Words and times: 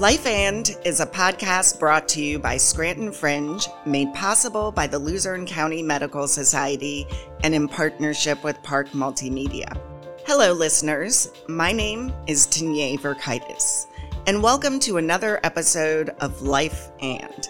Life 0.00 0.24
and 0.24 0.78
is 0.86 1.00
a 1.00 1.06
podcast 1.06 1.78
brought 1.78 2.08
to 2.08 2.22
you 2.22 2.38
by 2.38 2.56
Scranton 2.56 3.12
Fringe, 3.12 3.68
made 3.84 4.14
possible 4.14 4.72
by 4.72 4.86
the 4.86 4.98
Luzerne 4.98 5.44
County 5.44 5.82
Medical 5.82 6.26
Society 6.26 7.06
and 7.44 7.54
in 7.54 7.68
partnership 7.68 8.42
with 8.42 8.62
Park 8.62 8.88
Multimedia. 8.92 9.78
Hello, 10.24 10.54
listeners. 10.54 11.30
My 11.48 11.70
name 11.70 12.14
is 12.26 12.46
Tanya 12.46 12.96
Verkaitis, 12.96 13.88
and 14.30 14.44
welcome 14.44 14.78
to 14.78 14.96
another 14.96 15.40
episode 15.42 16.10
of 16.20 16.40
Life 16.40 16.92
and. 17.00 17.48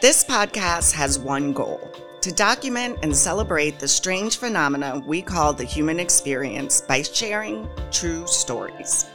This 0.00 0.22
podcast 0.22 0.92
has 0.92 1.18
one 1.18 1.52
goal 1.52 1.90
to 2.20 2.30
document 2.32 3.00
and 3.02 3.16
celebrate 3.16 3.80
the 3.80 3.88
strange 3.88 4.36
phenomena 4.36 5.02
we 5.04 5.22
call 5.22 5.52
the 5.52 5.64
human 5.64 5.98
experience 5.98 6.82
by 6.82 7.02
sharing 7.02 7.68
true 7.90 8.24
stories. 8.28 9.06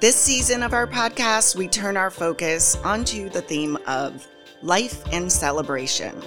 This 0.00 0.16
season 0.16 0.62
of 0.62 0.74
our 0.74 0.86
podcast, 0.86 1.56
we 1.56 1.66
turn 1.66 1.96
our 1.96 2.10
focus 2.10 2.76
onto 2.84 3.30
the 3.30 3.40
theme 3.40 3.78
of 3.86 4.28
life 4.60 5.02
and 5.14 5.32
celebration. 5.32 6.22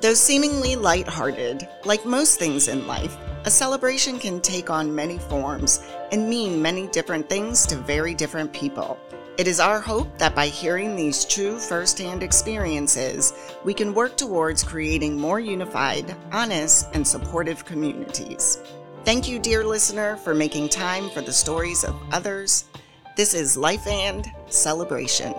Though 0.00 0.14
seemingly 0.14 0.74
lighthearted, 0.74 1.68
like 1.84 2.04
most 2.04 2.40
things 2.40 2.66
in 2.66 2.88
life, 2.88 3.16
a 3.44 3.50
celebration 3.52 4.18
can 4.18 4.40
take 4.40 4.68
on 4.68 4.92
many 4.92 5.18
forms 5.18 5.88
and 6.10 6.28
mean 6.28 6.60
many 6.60 6.88
different 6.88 7.28
things 7.28 7.64
to 7.66 7.76
very 7.76 8.14
different 8.14 8.52
people. 8.52 8.98
It 9.38 9.46
is 9.46 9.60
our 9.60 9.80
hope 9.82 10.16
that 10.16 10.34
by 10.34 10.46
hearing 10.46 10.96
these 10.96 11.26
true 11.26 11.58
firsthand 11.58 12.22
experiences, 12.22 13.34
we 13.64 13.74
can 13.74 13.92
work 13.92 14.16
towards 14.16 14.64
creating 14.64 15.20
more 15.20 15.40
unified, 15.40 16.16
honest, 16.32 16.88
and 16.94 17.06
supportive 17.06 17.62
communities. 17.66 18.58
Thank 19.04 19.28
you, 19.28 19.38
dear 19.38 19.62
listener, 19.62 20.16
for 20.16 20.34
making 20.34 20.70
time 20.70 21.10
for 21.10 21.20
the 21.20 21.34
stories 21.34 21.84
of 21.84 22.00
others 22.12 22.64
this 23.14 23.32
is 23.32 23.56
Life 23.56 23.86
and 23.86 24.30
Celebration. 24.48 25.32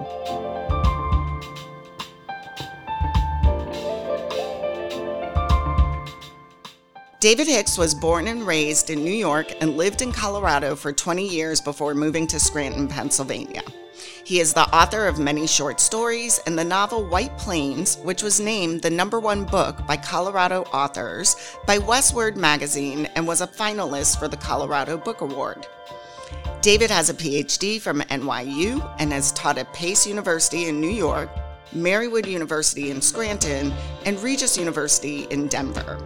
David 7.19 7.47
Hicks 7.47 7.77
was 7.77 7.95
born 7.95 8.27
and 8.27 8.45
raised 8.45 8.89
in 8.89 9.03
New 9.03 9.11
York 9.11 9.53
and 9.59 9.75
lived 9.75 10.01
in 10.03 10.11
Colorado 10.11 10.75
for 10.75 10.93
20 10.93 11.27
years 11.27 11.59
before 11.59 11.93
moving 11.93 12.25
to 12.27 12.39
Scranton, 12.39 12.87
Pennsylvania. 12.87 13.61
He 14.27 14.41
is 14.41 14.51
the 14.51 14.67
author 14.75 15.07
of 15.07 15.19
many 15.19 15.47
short 15.47 15.79
stories 15.79 16.41
and 16.45 16.59
the 16.59 16.63
novel 16.65 17.05
White 17.05 17.37
Plains, 17.37 17.95
which 17.99 18.21
was 18.21 18.41
named 18.41 18.81
the 18.81 18.89
number 18.89 19.21
one 19.21 19.45
book 19.45 19.87
by 19.87 19.95
Colorado 19.95 20.63
authors 20.73 21.37
by 21.65 21.77
Westword 21.77 22.35
Magazine 22.35 23.05
and 23.15 23.25
was 23.25 23.39
a 23.39 23.47
finalist 23.47 24.19
for 24.19 24.27
the 24.27 24.35
Colorado 24.35 24.97
Book 24.97 25.21
Award. 25.21 25.65
David 26.59 26.91
has 26.91 27.09
a 27.09 27.13
PhD 27.13 27.79
from 27.79 28.01
NYU 28.01 28.93
and 28.99 29.13
has 29.13 29.31
taught 29.31 29.57
at 29.57 29.71
Pace 29.71 30.05
University 30.05 30.67
in 30.67 30.81
New 30.81 30.91
York, 30.91 31.29
Marywood 31.73 32.27
University 32.27 32.91
in 32.91 33.01
Scranton, 33.01 33.71
and 34.03 34.21
Regis 34.21 34.57
University 34.57 35.23
in 35.29 35.47
Denver. 35.47 35.97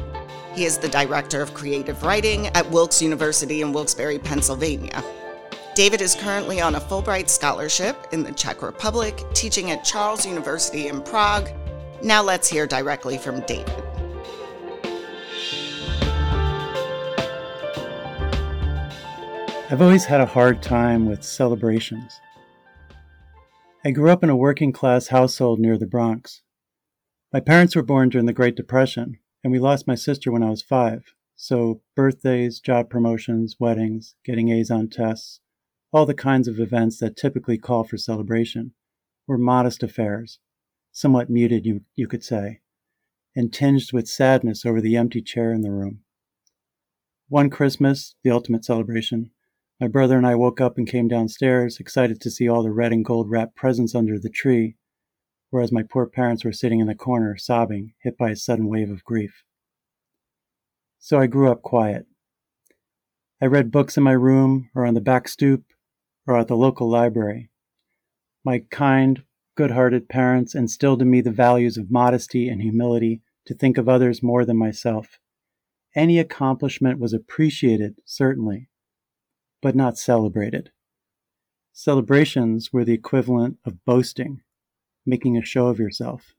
He 0.53 0.65
is 0.65 0.77
the 0.77 0.89
director 0.89 1.41
of 1.41 1.55
creative 1.55 2.03
writing 2.03 2.49
at 2.49 2.69
Wilkes 2.69 3.01
University 3.01 3.63
in 3.63 3.73
Wilkes-Barre, 3.73 4.19
Pennsylvania. 4.19 5.03
David 5.73 6.01
is 6.01 6.15
currently 6.15 6.59
on 6.59 6.75
a 6.75 6.81
Fulbright 6.81 7.29
scholarship 7.29 7.95
in 8.11 8.23
the 8.23 8.33
Czech 8.33 8.61
Republic, 8.61 9.23
teaching 9.33 9.71
at 9.71 9.85
Charles 9.85 10.25
University 10.25 10.89
in 10.89 11.01
Prague. 11.01 11.49
Now 12.03 12.21
let's 12.21 12.49
hear 12.49 12.67
directly 12.67 13.17
from 13.17 13.39
David. 13.41 13.81
I've 19.69 19.81
always 19.81 20.03
had 20.03 20.19
a 20.19 20.25
hard 20.25 20.61
time 20.61 21.05
with 21.05 21.23
celebrations. 21.23 22.19
I 23.85 23.91
grew 23.91 24.09
up 24.09 24.25
in 24.25 24.29
a 24.29 24.35
working 24.35 24.73
class 24.73 25.07
household 25.07 25.61
near 25.61 25.77
the 25.77 25.87
Bronx. 25.87 26.41
My 27.31 27.39
parents 27.39 27.77
were 27.77 27.81
born 27.81 28.09
during 28.09 28.25
the 28.25 28.33
Great 28.33 28.57
Depression, 28.57 29.19
and 29.41 29.53
we 29.53 29.59
lost 29.59 29.87
my 29.87 29.95
sister 29.95 30.33
when 30.33 30.43
I 30.43 30.49
was 30.49 30.61
five. 30.61 31.13
So, 31.37 31.79
birthdays, 31.95 32.59
job 32.59 32.89
promotions, 32.89 33.55
weddings, 33.57 34.15
getting 34.25 34.49
A's 34.49 34.69
on 34.69 34.89
tests, 34.89 35.39
all 35.91 36.05
the 36.05 36.13
kinds 36.13 36.47
of 36.47 36.59
events 36.59 36.99
that 36.99 37.17
typically 37.17 37.57
call 37.57 37.83
for 37.83 37.97
celebration, 37.97 38.73
were 39.27 39.37
modest 39.37 39.83
affairs, 39.83 40.39
somewhat 40.91 41.29
muted, 41.29 41.65
you, 41.65 41.81
you 41.95 42.07
could 42.07 42.23
say, 42.23 42.59
and 43.35 43.53
tinged 43.53 43.91
with 43.93 44.07
sadness 44.07 44.65
over 44.65 44.81
the 44.81 44.95
empty 44.95 45.21
chair 45.21 45.51
in 45.53 45.61
the 45.61 45.71
room. 45.71 45.99
One 47.27 47.49
Christmas, 47.49 48.15
the 48.23 48.31
ultimate 48.31 48.65
celebration, 48.65 49.31
my 49.79 49.87
brother 49.87 50.17
and 50.17 50.27
I 50.27 50.35
woke 50.35 50.61
up 50.61 50.77
and 50.77 50.87
came 50.87 51.07
downstairs, 51.07 51.79
excited 51.79 52.21
to 52.21 52.29
see 52.29 52.47
all 52.47 52.61
the 52.61 52.71
red 52.71 52.91
and 52.91 53.03
gold 53.03 53.29
wrapped 53.29 53.55
presents 53.55 53.95
under 53.95 54.19
the 54.19 54.29
tree, 54.29 54.75
whereas 55.49 55.71
my 55.71 55.83
poor 55.83 56.05
parents 56.05 56.45
were 56.45 56.51
sitting 56.51 56.79
in 56.79 56.87
the 56.87 56.95
corner, 56.95 57.35
sobbing, 57.37 57.93
hit 58.03 58.17
by 58.17 58.29
a 58.29 58.35
sudden 58.35 58.67
wave 58.67 58.91
of 58.91 59.03
grief. 59.03 59.43
So 60.99 61.19
I 61.19 61.27
grew 61.27 61.51
up 61.51 61.61
quiet. 61.61 62.05
I 63.41 63.47
read 63.47 63.71
books 63.71 63.97
in 63.97 64.03
my 64.03 64.11
room, 64.11 64.69
or 64.75 64.85
on 64.85 64.93
the 64.93 65.01
back 65.01 65.27
stoop, 65.27 65.63
or 66.27 66.37
at 66.37 66.47
the 66.47 66.55
local 66.55 66.89
library. 66.89 67.49
My 68.43 68.59
kind, 68.69 69.23
good 69.55 69.71
hearted 69.71 70.09
parents 70.09 70.55
instilled 70.55 71.01
in 71.01 71.09
me 71.09 71.21
the 71.21 71.31
values 71.31 71.77
of 71.77 71.91
modesty 71.91 72.47
and 72.47 72.61
humility 72.61 73.21
to 73.45 73.53
think 73.53 73.77
of 73.77 73.89
others 73.89 74.23
more 74.23 74.45
than 74.45 74.57
myself. 74.57 75.19
Any 75.95 76.19
accomplishment 76.19 76.99
was 76.99 77.13
appreciated, 77.13 77.97
certainly, 78.05 78.69
but 79.61 79.75
not 79.75 79.97
celebrated. 79.97 80.71
Celebrations 81.73 82.71
were 82.71 82.85
the 82.85 82.93
equivalent 82.93 83.57
of 83.65 83.83
boasting, 83.85 84.41
making 85.05 85.37
a 85.37 85.43
show 85.43 85.67
of 85.67 85.79
yourself. 85.79 86.33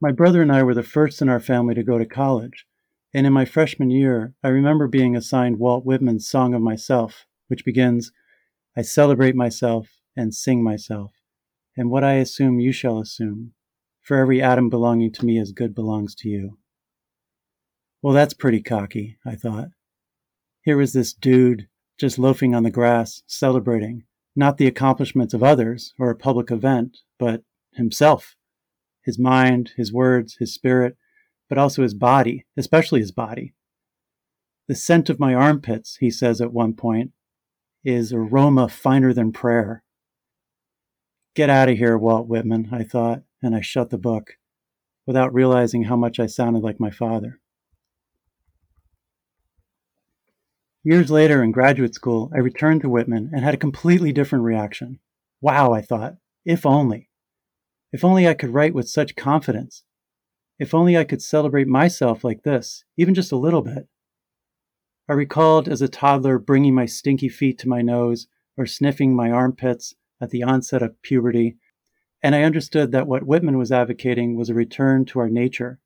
My 0.00 0.12
brother 0.12 0.42
and 0.42 0.52
I 0.52 0.62
were 0.62 0.74
the 0.74 0.82
first 0.82 1.22
in 1.22 1.28
our 1.28 1.40
family 1.40 1.74
to 1.74 1.82
go 1.82 1.98
to 1.98 2.06
college, 2.06 2.66
and 3.14 3.26
in 3.26 3.32
my 3.32 3.44
freshman 3.44 3.90
year, 3.90 4.34
I 4.42 4.48
remember 4.48 4.88
being 4.88 5.16
assigned 5.16 5.58
Walt 5.58 5.84
Whitman's 5.84 6.28
Song 6.28 6.52
of 6.52 6.60
Myself, 6.60 7.25
which 7.48 7.64
begins, 7.64 8.12
I 8.76 8.82
celebrate 8.82 9.34
myself 9.34 9.88
and 10.16 10.34
sing 10.34 10.62
myself, 10.62 11.12
and 11.76 11.90
what 11.90 12.04
I 12.04 12.14
assume 12.14 12.60
you 12.60 12.72
shall 12.72 12.98
assume, 12.98 13.52
for 14.02 14.16
every 14.16 14.42
atom 14.42 14.68
belonging 14.68 15.12
to 15.12 15.24
me 15.24 15.38
as 15.38 15.52
good 15.52 15.74
belongs 15.74 16.14
to 16.16 16.28
you. 16.28 16.58
Well, 18.02 18.14
that's 18.14 18.34
pretty 18.34 18.62
cocky, 18.62 19.18
I 19.26 19.34
thought. 19.34 19.68
Here 20.62 20.76
was 20.76 20.92
this 20.92 21.12
dude 21.12 21.68
just 21.98 22.18
loafing 22.18 22.54
on 22.54 22.62
the 22.62 22.70
grass, 22.70 23.22
celebrating 23.26 24.04
not 24.36 24.58
the 24.58 24.66
accomplishments 24.66 25.32
of 25.32 25.42
others 25.42 25.94
or 25.98 26.10
a 26.10 26.16
public 26.16 26.50
event, 26.50 26.98
but 27.18 27.42
himself, 27.72 28.36
his 29.02 29.18
mind, 29.18 29.72
his 29.76 29.92
words, 29.92 30.36
his 30.38 30.52
spirit, 30.52 30.96
but 31.48 31.56
also 31.56 31.82
his 31.82 31.94
body, 31.94 32.44
especially 32.56 33.00
his 33.00 33.12
body. 33.12 33.54
The 34.68 34.74
scent 34.74 35.08
of 35.08 35.18
my 35.18 35.32
armpits, 35.32 35.96
he 36.00 36.10
says 36.10 36.40
at 36.40 36.52
one 36.52 36.74
point, 36.74 37.12
is 37.86 38.12
aroma 38.12 38.68
finer 38.68 39.12
than 39.12 39.30
prayer. 39.30 39.84
Get 41.36 41.48
out 41.48 41.68
of 41.68 41.78
here, 41.78 41.96
Walt 41.96 42.26
Whitman, 42.26 42.70
I 42.72 42.82
thought, 42.82 43.22
and 43.40 43.54
I 43.54 43.60
shut 43.60 43.90
the 43.90 43.98
book, 43.98 44.38
without 45.06 45.32
realizing 45.32 45.84
how 45.84 45.94
much 45.94 46.18
I 46.18 46.26
sounded 46.26 46.64
like 46.64 46.80
my 46.80 46.90
father. 46.90 47.38
Years 50.82 51.12
later 51.12 51.44
in 51.44 51.52
graduate 51.52 51.94
school, 51.94 52.28
I 52.34 52.38
returned 52.38 52.80
to 52.80 52.88
Whitman 52.88 53.30
and 53.32 53.44
had 53.44 53.54
a 53.54 53.58
completely 53.58 54.12
different 54.12 54.44
reaction. 54.44 54.98
Wow, 55.40 55.72
I 55.72 55.80
thought, 55.80 56.16
if 56.44 56.66
only. 56.66 57.08
If 57.92 58.04
only 58.04 58.26
I 58.26 58.34
could 58.34 58.50
write 58.52 58.74
with 58.74 58.88
such 58.88 59.14
confidence. 59.14 59.84
If 60.58 60.74
only 60.74 60.96
I 60.96 61.04
could 61.04 61.22
celebrate 61.22 61.68
myself 61.68 62.24
like 62.24 62.42
this, 62.42 62.84
even 62.96 63.14
just 63.14 63.30
a 63.30 63.36
little 63.36 63.62
bit. 63.62 63.86
I 65.08 65.12
recalled 65.12 65.68
as 65.68 65.82
a 65.82 65.88
toddler 65.88 66.38
bringing 66.38 66.74
my 66.74 66.86
stinky 66.86 67.28
feet 67.28 67.58
to 67.58 67.68
my 67.68 67.82
nose 67.82 68.26
or 68.56 68.66
sniffing 68.66 69.14
my 69.14 69.30
armpits 69.30 69.94
at 70.20 70.30
the 70.30 70.42
onset 70.42 70.82
of 70.82 71.00
puberty, 71.02 71.56
and 72.22 72.34
I 72.34 72.42
understood 72.42 72.92
that 72.92 73.06
what 73.06 73.26
Whitman 73.26 73.58
was 73.58 73.70
advocating 73.72 74.36
was 74.36 74.50
a 74.50 74.54
return 74.54 75.04
to 75.06 75.20
our 75.20 75.28
nature, 75.28 75.80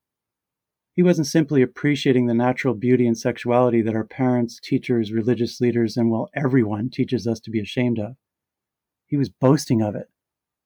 he 1.00 1.02
wasn't 1.02 1.28
simply 1.28 1.62
appreciating 1.62 2.26
the 2.26 2.34
natural 2.34 2.74
beauty 2.74 3.06
and 3.06 3.16
sexuality 3.16 3.80
that 3.80 3.94
our 3.94 4.04
parents, 4.04 4.60
teachers, 4.60 5.12
religious 5.12 5.58
leaders, 5.58 5.96
and 5.96 6.10
well, 6.10 6.28
everyone 6.34 6.90
teaches 6.90 7.26
us 7.26 7.40
to 7.40 7.50
be 7.50 7.58
ashamed 7.58 7.98
of. 7.98 8.16
He 9.06 9.16
was 9.16 9.30
boasting 9.30 9.80
of 9.80 9.94
it, 9.94 10.10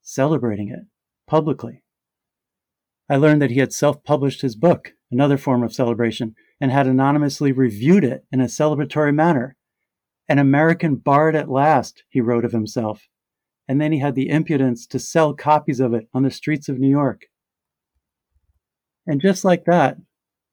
celebrating 0.02 0.70
it 0.70 0.86
publicly. 1.28 1.83
I 3.08 3.16
learned 3.16 3.42
that 3.42 3.50
he 3.50 3.60
had 3.60 3.72
self 3.72 4.02
published 4.04 4.40
his 4.40 4.56
book, 4.56 4.92
another 5.10 5.36
form 5.36 5.62
of 5.62 5.74
celebration, 5.74 6.34
and 6.60 6.70
had 6.70 6.86
anonymously 6.86 7.52
reviewed 7.52 8.04
it 8.04 8.24
in 8.32 8.40
a 8.40 8.44
celebratory 8.44 9.14
manner. 9.14 9.56
An 10.28 10.38
American 10.38 10.96
bard 10.96 11.36
at 11.36 11.50
last, 11.50 12.04
he 12.08 12.20
wrote 12.20 12.44
of 12.44 12.52
himself. 12.52 13.08
and 13.66 13.80
then 13.80 13.92
he 13.92 13.98
had 13.98 14.14
the 14.14 14.28
impudence 14.28 14.86
to 14.86 14.98
sell 14.98 15.34
copies 15.34 15.80
of 15.80 15.94
it 15.94 16.08
on 16.12 16.22
the 16.22 16.30
streets 16.30 16.68
of 16.68 16.78
New 16.78 16.90
York. 16.90 17.22
And 19.06 19.20
just 19.20 19.44
like 19.44 19.64
that, 19.64 19.96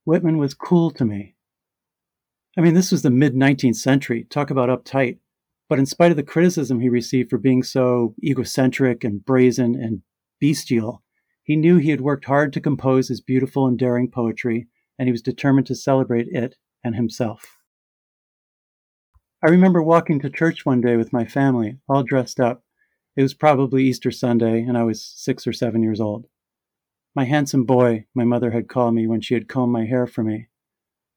Whitman 0.06 0.38
was 0.38 0.53
cool 0.53 0.92
to 0.92 1.06
me. 1.06 1.36
I 2.57 2.62
mean, 2.62 2.74
this 2.74 2.92
was 2.92 3.01
the 3.01 3.09
mid 3.09 3.33
19th 3.33 3.75
century. 3.75 4.25
Talk 4.30 4.50
about 4.50 4.69
uptight. 4.69 5.19
But 5.69 5.80
in 5.80 5.86
spite 5.86 6.12
of 6.12 6.18
the 6.18 6.24
criticism 6.24 6.81
he 6.81 6.89
received 6.89 7.30
for 7.30 7.38
being 7.38 7.63
so 7.63 8.13
egocentric 8.21 9.06
and 9.06 9.24
brazen 9.24 9.75
and 9.75 10.01
bestial, 10.42 11.01
he 11.51 11.57
knew 11.57 11.75
he 11.75 11.89
had 11.89 12.00
worked 12.00 12.24
hard 12.24 12.53
to 12.53 12.62
compose 12.62 13.09
his 13.09 13.19
beautiful 13.19 13.68
and 13.68 13.77
daring 13.77 14.09
poetry, 14.09 14.69
and 14.98 15.09
he 15.09 15.12
was 15.12 15.21
determined 15.21 15.68
to 15.68 15.75
celebrate 15.75 16.30
it 16.30 16.56
and 16.81 16.95
himself. 16.95 17.57
I 19.44 19.50
remember 19.50 19.83
walking 19.83 20.21
to 20.21 20.30
church 20.30 20.65
one 20.65 20.80
day 20.80 20.95
with 20.95 21.12
my 21.12 21.25
family, 21.25 21.80
all 21.89 22.03
dressed 22.03 22.39
up. 22.39 22.63
It 23.18 23.21
was 23.21 23.33
probably 23.33 23.83
Easter 23.83 24.12
Sunday, 24.12 24.62
and 24.62 24.77
I 24.77 24.83
was 24.83 25.06
six 25.06 25.45
or 25.45 25.51
seven 25.51 25.83
years 25.83 26.00
old. 26.00 26.27
My 27.13 27.25
handsome 27.25 27.65
boy, 27.65 28.06
my 28.15 28.24
mother 28.24 28.51
had 28.51 28.69
called 28.69 28.95
me 28.95 29.06
when 29.06 29.19
she 29.19 29.33
had 29.33 29.50
combed 29.50 29.74
my 29.74 29.83
hair 29.83 30.07
for 30.07 30.24
me. 30.24 30.48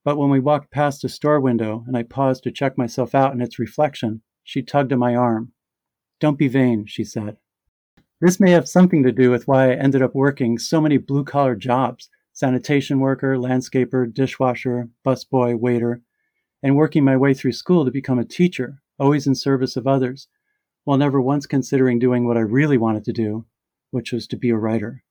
But 0.04 0.18
when 0.18 0.30
we 0.30 0.40
walked 0.40 0.72
past 0.72 1.04
a 1.04 1.08
store 1.08 1.38
window 1.38 1.84
and 1.86 1.96
I 1.96 2.02
paused 2.02 2.42
to 2.42 2.50
check 2.50 2.76
myself 2.76 3.14
out 3.14 3.34
in 3.34 3.40
its 3.40 3.60
reflection, 3.60 4.22
she 4.42 4.62
tugged 4.62 4.90
at 4.90 4.98
my 4.98 5.14
arm. 5.14 5.52
Don't 6.18 6.36
be 6.36 6.48
vain, 6.48 6.86
she 6.86 7.04
said. 7.04 7.36
This 8.24 8.40
may 8.40 8.52
have 8.52 8.66
something 8.66 9.02
to 9.02 9.12
do 9.12 9.30
with 9.30 9.46
why 9.46 9.70
I 9.70 9.74
ended 9.74 10.00
up 10.00 10.14
working 10.14 10.58
so 10.58 10.80
many 10.80 10.96
blue 10.96 11.24
collar 11.24 11.54
jobs 11.54 12.08
sanitation 12.32 12.98
worker, 12.98 13.36
landscaper, 13.36 14.10
dishwasher, 14.10 14.88
busboy, 15.04 15.58
waiter, 15.60 16.00
and 16.62 16.74
working 16.74 17.04
my 17.04 17.18
way 17.18 17.34
through 17.34 17.52
school 17.52 17.84
to 17.84 17.90
become 17.90 18.18
a 18.18 18.24
teacher, 18.24 18.78
always 18.98 19.26
in 19.26 19.34
service 19.34 19.76
of 19.76 19.86
others, 19.86 20.26
while 20.84 20.96
never 20.96 21.20
once 21.20 21.44
considering 21.44 21.98
doing 21.98 22.26
what 22.26 22.38
I 22.38 22.40
really 22.40 22.78
wanted 22.78 23.04
to 23.04 23.12
do, 23.12 23.44
which 23.90 24.10
was 24.10 24.26
to 24.28 24.38
be 24.38 24.48
a 24.48 24.56
writer. 24.56 25.04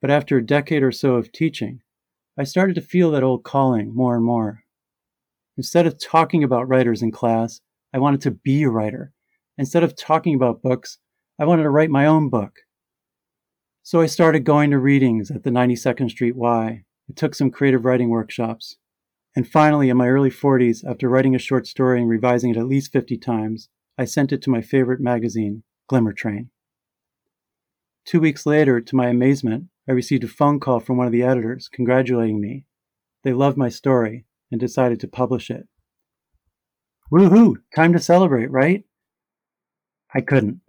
But 0.00 0.12
after 0.12 0.36
a 0.36 0.46
decade 0.46 0.84
or 0.84 0.92
so 0.92 1.16
of 1.16 1.32
teaching, 1.32 1.82
I 2.38 2.44
started 2.44 2.76
to 2.76 2.82
feel 2.82 3.10
that 3.10 3.24
old 3.24 3.42
calling 3.42 3.92
more 3.92 4.14
and 4.14 4.24
more. 4.24 4.62
Instead 5.56 5.88
of 5.88 5.98
talking 5.98 6.44
about 6.44 6.68
writers 6.68 7.02
in 7.02 7.10
class, 7.10 7.60
I 7.92 7.98
wanted 7.98 8.20
to 8.20 8.30
be 8.30 8.62
a 8.62 8.70
writer. 8.70 9.12
Instead 9.58 9.82
of 9.82 9.96
talking 9.96 10.36
about 10.36 10.62
books, 10.62 10.98
I 11.38 11.44
wanted 11.44 11.64
to 11.64 11.70
write 11.70 11.90
my 11.90 12.06
own 12.06 12.28
book. 12.28 12.60
So 13.82 14.00
I 14.00 14.06
started 14.06 14.44
going 14.44 14.70
to 14.70 14.78
readings 14.78 15.30
at 15.30 15.42
the 15.42 15.50
92nd 15.50 16.10
Street 16.10 16.36
Y. 16.36 16.84
I 17.10 17.12
took 17.14 17.34
some 17.34 17.50
creative 17.50 17.84
writing 17.84 18.10
workshops. 18.10 18.76
And 19.34 19.48
finally, 19.48 19.88
in 19.88 19.96
my 19.96 20.08
early 20.08 20.30
40s, 20.30 20.84
after 20.88 21.08
writing 21.08 21.34
a 21.34 21.38
short 21.38 21.66
story 21.66 22.00
and 22.00 22.08
revising 22.08 22.50
it 22.50 22.56
at 22.56 22.66
least 22.66 22.92
50 22.92 23.16
times, 23.18 23.68
I 23.98 24.04
sent 24.04 24.32
it 24.32 24.42
to 24.42 24.50
my 24.50 24.62
favorite 24.62 25.00
magazine, 25.00 25.64
Glimmer 25.88 26.12
Train. 26.12 26.50
Two 28.04 28.20
weeks 28.20 28.46
later, 28.46 28.80
to 28.80 28.96
my 28.96 29.08
amazement, 29.08 29.64
I 29.88 29.92
received 29.92 30.24
a 30.24 30.28
phone 30.28 30.60
call 30.60 30.80
from 30.80 30.96
one 30.96 31.06
of 31.06 31.12
the 31.12 31.22
editors 31.22 31.68
congratulating 31.68 32.40
me. 32.40 32.66
They 33.24 33.32
loved 33.32 33.56
my 33.56 33.68
story 33.68 34.24
and 34.50 34.60
decided 34.60 35.00
to 35.00 35.08
publish 35.08 35.50
it. 35.50 35.68
Woohoo! 37.12 37.56
Time 37.74 37.92
to 37.92 37.98
celebrate, 37.98 38.50
right? 38.50 38.84
I 40.14 40.20
couldn't. 40.20 40.61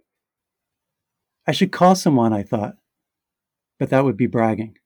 I 1.46 1.52
should 1.52 1.72
call 1.72 1.94
someone, 1.94 2.32
I 2.32 2.42
thought, 2.42 2.76
but 3.78 3.90
that 3.90 4.04
would 4.04 4.16
be 4.16 4.26
bragging. 4.26 4.78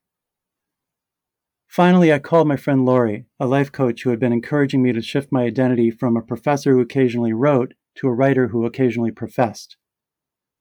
Finally, 1.69 2.13
I 2.13 2.19
called 2.19 2.49
my 2.49 2.57
friend 2.57 2.85
Lori, 2.85 3.27
a 3.39 3.47
life 3.47 3.71
coach 3.71 4.03
who 4.03 4.11
had 4.11 4.19
been 4.19 4.33
encouraging 4.33 4.83
me 4.83 4.93
to 4.93 5.03
shift 5.03 5.31
my 5.31 5.45
identity 5.45 5.91
from 5.91 6.17
a 6.17 6.23
professor 6.23 6.73
who 6.73 6.81
occasionally 6.81 7.33
wrote 7.33 7.75
to 7.97 8.09
a 8.09 8.13
writer 8.13 8.49
who 8.49 8.65
occasionally 8.65 9.11
professed. 9.11 9.77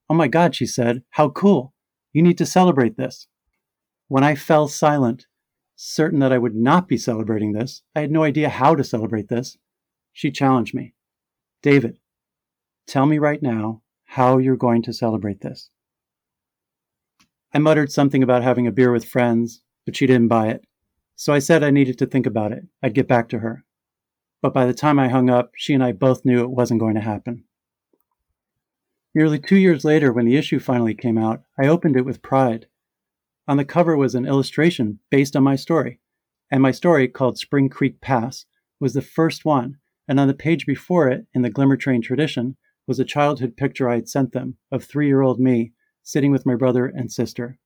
Oh 0.09 0.13
my 0.13 0.27
God, 0.27 0.53
she 0.53 0.65
said, 0.65 1.03
how 1.11 1.29
cool! 1.29 1.73
You 2.13 2.21
need 2.21 2.37
to 2.37 2.45
celebrate 2.45 2.97
this. 2.97 3.27
When 4.07 4.23
I 4.23 4.35
fell 4.35 4.67
silent, 4.67 5.25
certain 5.75 6.19
that 6.19 6.33
I 6.33 6.37
would 6.37 6.55
not 6.55 6.87
be 6.87 6.97
celebrating 6.97 7.53
this, 7.53 7.81
I 7.95 8.01
had 8.01 8.11
no 8.11 8.23
idea 8.23 8.49
how 8.49 8.75
to 8.75 8.83
celebrate 8.83 9.29
this. 9.29 9.57
She 10.13 10.31
challenged 10.31 10.73
me 10.73 10.93
David, 11.61 11.99
tell 12.85 13.05
me 13.05 13.17
right 13.17 13.41
now 13.41 13.81
how 14.05 14.37
you're 14.37 14.55
going 14.55 14.81
to 14.83 14.93
celebrate 14.93 15.41
this. 15.41 15.69
I 17.53 17.59
muttered 17.59 17.91
something 17.91 18.23
about 18.23 18.43
having 18.43 18.67
a 18.67 18.71
beer 18.71 18.91
with 18.91 19.05
friends, 19.05 19.61
but 19.85 19.95
she 19.95 20.05
didn't 20.07 20.27
buy 20.27 20.49
it. 20.49 20.65
So 21.15 21.33
I 21.33 21.39
said 21.39 21.63
I 21.63 21.71
needed 21.71 21.97
to 21.99 22.05
think 22.05 22.25
about 22.25 22.51
it. 22.51 22.65
I'd 22.83 22.93
get 22.93 23.07
back 23.07 23.29
to 23.29 23.39
her. 23.39 23.63
But 24.41 24.53
by 24.53 24.65
the 24.65 24.73
time 24.73 24.99
I 24.99 25.07
hung 25.07 25.29
up, 25.29 25.51
she 25.55 25.73
and 25.73 25.83
I 25.83 25.91
both 25.91 26.25
knew 26.25 26.41
it 26.41 26.51
wasn't 26.51 26.79
going 26.79 26.95
to 26.95 27.01
happen. 27.01 27.45
Nearly 29.15 29.39
two 29.39 29.55
years 29.55 29.83
later, 29.83 30.13
when 30.13 30.25
the 30.25 30.37
issue 30.37 30.59
finally 30.59 30.93
came 30.93 31.17
out, 31.17 31.41
I 31.59 31.67
opened 31.67 31.95
it 31.95 32.05
with 32.05 32.21
pride. 32.21 32.67
On 33.47 33.57
the 33.57 33.65
cover 33.65 33.97
was 33.97 34.13
an 34.13 34.27
illustration 34.27 34.99
based 35.09 35.35
on 35.35 35.43
my 35.43 35.55
story, 35.55 35.99
and 36.51 36.61
my 36.61 36.71
story, 36.71 37.07
called 37.07 37.39
Spring 37.39 37.69
Creek 37.69 37.99
Pass, 38.01 38.45
was 38.79 38.93
the 38.93 39.01
first 39.01 39.43
one 39.43 39.77
and 40.07 40.19
on 40.19 40.27
the 40.27 40.33
page 40.33 40.65
before 40.65 41.09
it, 41.09 41.25
in 41.33 41.41
the 41.41 41.49
Glimmer 41.49 41.75
Train 41.75 42.01
tradition, 42.01 42.55
was 42.87 42.99
a 42.99 43.05
childhood 43.05 43.57
picture 43.57 43.89
I 43.89 43.95
had 43.95 44.07
sent 44.07 44.31
them 44.31 44.57
of 44.71 44.83
three 44.83 45.07
year 45.07 45.21
old 45.21 45.39
me 45.39 45.73
sitting 46.07 46.31
with 46.31 46.45
my 46.45 46.55
brother 46.55 46.85
and 46.85 47.11
sister. 47.11 47.59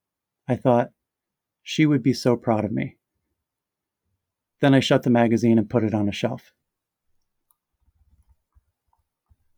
I 0.47 0.55
thought, 0.55 0.89
she 1.61 1.85
would 1.85 2.01
be 2.01 2.11
so 2.11 2.35
proud 2.35 2.65
of 2.65 2.71
me. 2.71 2.97
Then 4.61 4.73
I 4.73 4.79
shut 4.79 5.03
the 5.03 5.11
magazine 5.11 5.59
and 5.59 5.69
put 5.69 5.83
it 5.83 5.93
on 5.93 6.09
a 6.09 6.11
shelf. 6.11 6.51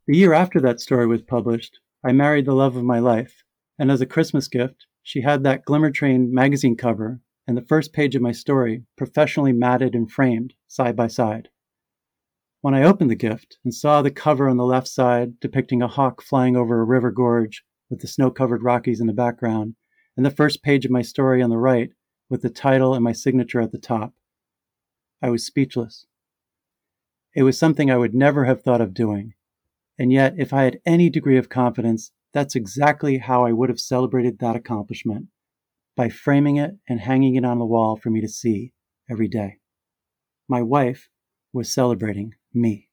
The 0.06 0.18
year 0.18 0.34
after 0.34 0.60
that 0.60 0.80
story 0.80 1.06
was 1.06 1.22
published, 1.22 1.80
I 2.04 2.12
married 2.12 2.44
the 2.44 2.52
love 2.52 2.76
of 2.76 2.84
my 2.84 2.98
life, 2.98 3.42
and 3.78 3.90
as 3.90 4.02
a 4.02 4.06
Christmas 4.06 4.48
gift, 4.48 4.84
she 5.02 5.22
had 5.22 5.44
that 5.44 5.64
Glimmer 5.64 5.90
Train 5.90 6.34
magazine 6.34 6.76
cover 6.76 7.22
and 7.46 7.56
the 7.56 7.62
first 7.62 7.94
page 7.94 8.14
of 8.14 8.20
my 8.20 8.32
story 8.32 8.84
professionally 8.98 9.54
matted 9.54 9.94
and 9.94 10.12
framed 10.12 10.52
side 10.68 10.94
by 10.94 11.06
side. 11.06 11.48
When 12.60 12.74
I 12.74 12.82
opened 12.82 13.10
the 13.10 13.16
gift 13.16 13.56
and 13.64 13.72
saw 13.72 14.02
the 14.02 14.10
cover 14.10 14.46
on 14.46 14.58
the 14.58 14.66
left 14.66 14.88
side 14.88 15.40
depicting 15.40 15.80
a 15.80 15.88
hawk 15.88 16.20
flying 16.20 16.54
over 16.54 16.82
a 16.82 16.84
river 16.84 17.10
gorge 17.10 17.64
with 17.90 18.00
the 18.00 18.08
snow 18.08 18.30
covered 18.30 18.62
Rockies 18.62 19.00
in 19.00 19.06
the 19.06 19.12
background, 19.12 19.74
and 20.16 20.24
the 20.24 20.30
first 20.30 20.62
page 20.62 20.84
of 20.84 20.90
my 20.90 21.02
story 21.02 21.42
on 21.42 21.50
the 21.50 21.58
right 21.58 21.90
with 22.28 22.42
the 22.42 22.50
title 22.50 22.94
and 22.94 23.04
my 23.04 23.12
signature 23.12 23.60
at 23.60 23.72
the 23.72 23.78
top, 23.78 24.14
I 25.22 25.30
was 25.30 25.44
speechless. 25.44 26.06
It 27.34 27.42
was 27.42 27.58
something 27.58 27.90
I 27.90 27.96
would 27.96 28.14
never 28.14 28.44
have 28.44 28.62
thought 28.62 28.80
of 28.80 28.94
doing. 28.94 29.34
And 29.98 30.12
yet, 30.12 30.34
if 30.38 30.52
I 30.52 30.64
had 30.64 30.80
any 30.86 31.10
degree 31.10 31.36
of 31.36 31.48
confidence, 31.48 32.12
that's 32.32 32.56
exactly 32.56 33.18
how 33.18 33.44
I 33.44 33.52
would 33.52 33.68
have 33.68 33.80
celebrated 33.80 34.38
that 34.38 34.56
accomplishment 34.56 35.26
by 35.96 36.08
framing 36.08 36.56
it 36.56 36.76
and 36.88 37.00
hanging 37.00 37.36
it 37.36 37.44
on 37.44 37.58
the 37.58 37.64
wall 37.64 37.96
for 37.96 38.10
me 38.10 38.20
to 38.20 38.28
see 38.28 38.72
every 39.08 39.28
day. 39.28 39.58
My 40.48 40.62
wife 40.62 41.08
was 41.52 41.72
celebrating 41.72 42.34
me. 42.52 42.88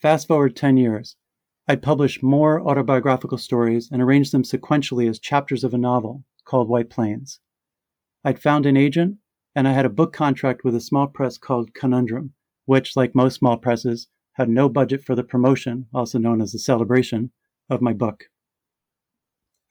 Fast 0.00 0.26
forward 0.28 0.56
10 0.56 0.76
years. 0.76 1.16
I'd 1.66 1.82
publish 1.82 2.22
more 2.22 2.60
autobiographical 2.60 3.38
stories 3.38 3.88
and 3.90 4.02
arrange 4.02 4.30
them 4.30 4.42
sequentially 4.42 5.08
as 5.08 5.18
chapters 5.18 5.64
of 5.64 5.72
a 5.72 5.78
novel 5.78 6.24
called 6.44 6.68
White 6.68 6.90
Plains. 6.90 7.40
I'd 8.22 8.42
found 8.42 8.66
an 8.66 8.76
agent, 8.76 9.16
and 9.54 9.66
I 9.66 9.72
had 9.72 9.86
a 9.86 9.90
book 9.90 10.12
contract 10.12 10.62
with 10.62 10.74
a 10.74 10.80
small 10.80 11.06
press 11.06 11.38
called 11.38 11.72
Conundrum, 11.72 12.34
which, 12.66 12.96
like 12.96 13.14
most 13.14 13.36
small 13.36 13.56
presses, 13.56 14.08
had 14.34 14.48
no 14.50 14.68
budget 14.68 15.02
for 15.02 15.14
the 15.14 15.24
promotion, 15.24 15.86
also 15.94 16.18
known 16.18 16.42
as 16.42 16.52
the 16.52 16.58
celebration, 16.58 17.30
of 17.70 17.80
my 17.80 17.94
book. 17.94 18.24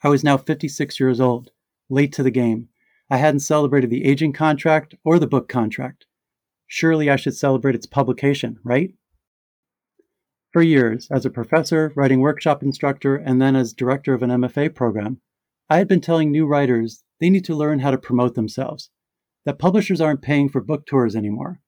I 0.01 0.09
was 0.09 0.23
now 0.23 0.37
56 0.37 0.99
years 0.99 1.19
old, 1.19 1.51
late 1.89 2.11
to 2.13 2.23
the 2.23 2.31
game. 2.31 2.69
I 3.09 3.17
hadn't 3.17 3.41
celebrated 3.41 3.91
the 3.91 4.05
agent 4.05 4.33
contract 4.33 4.95
or 5.03 5.19
the 5.19 5.27
book 5.27 5.47
contract. 5.47 6.05
Surely 6.65 7.09
I 7.09 7.17
should 7.17 7.35
celebrate 7.35 7.75
its 7.75 7.85
publication, 7.85 8.57
right? 8.63 8.95
For 10.53 10.61
years, 10.61 11.07
as 11.09 11.25
a 11.25 11.31
professor, 11.31 11.91
writing 11.95 12.19
workshop 12.19 12.61
instructor, 12.61 13.15
and 13.15 13.41
then 13.41 13.55
as 13.55 13.73
director 13.73 14.13
of 14.13 14.21
an 14.21 14.29
MFA 14.29 14.75
program, 14.75 15.19
I 15.67 15.79
had 15.79 15.87
been 15.87 15.99
telling 15.99 16.31
new 16.31 16.45
writers 16.45 17.03
they 17.19 17.31
need 17.31 17.43
to 17.45 17.55
learn 17.55 17.79
how 17.79 17.89
to 17.89 17.97
promote 17.97 18.35
themselves, 18.35 18.91
that 19.45 19.57
publishers 19.57 19.99
aren't 19.99 20.21
paying 20.21 20.49
for 20.49 20.61
book 20.61 20.85
tours 20.85 21.15
anymore. 21.15 21.59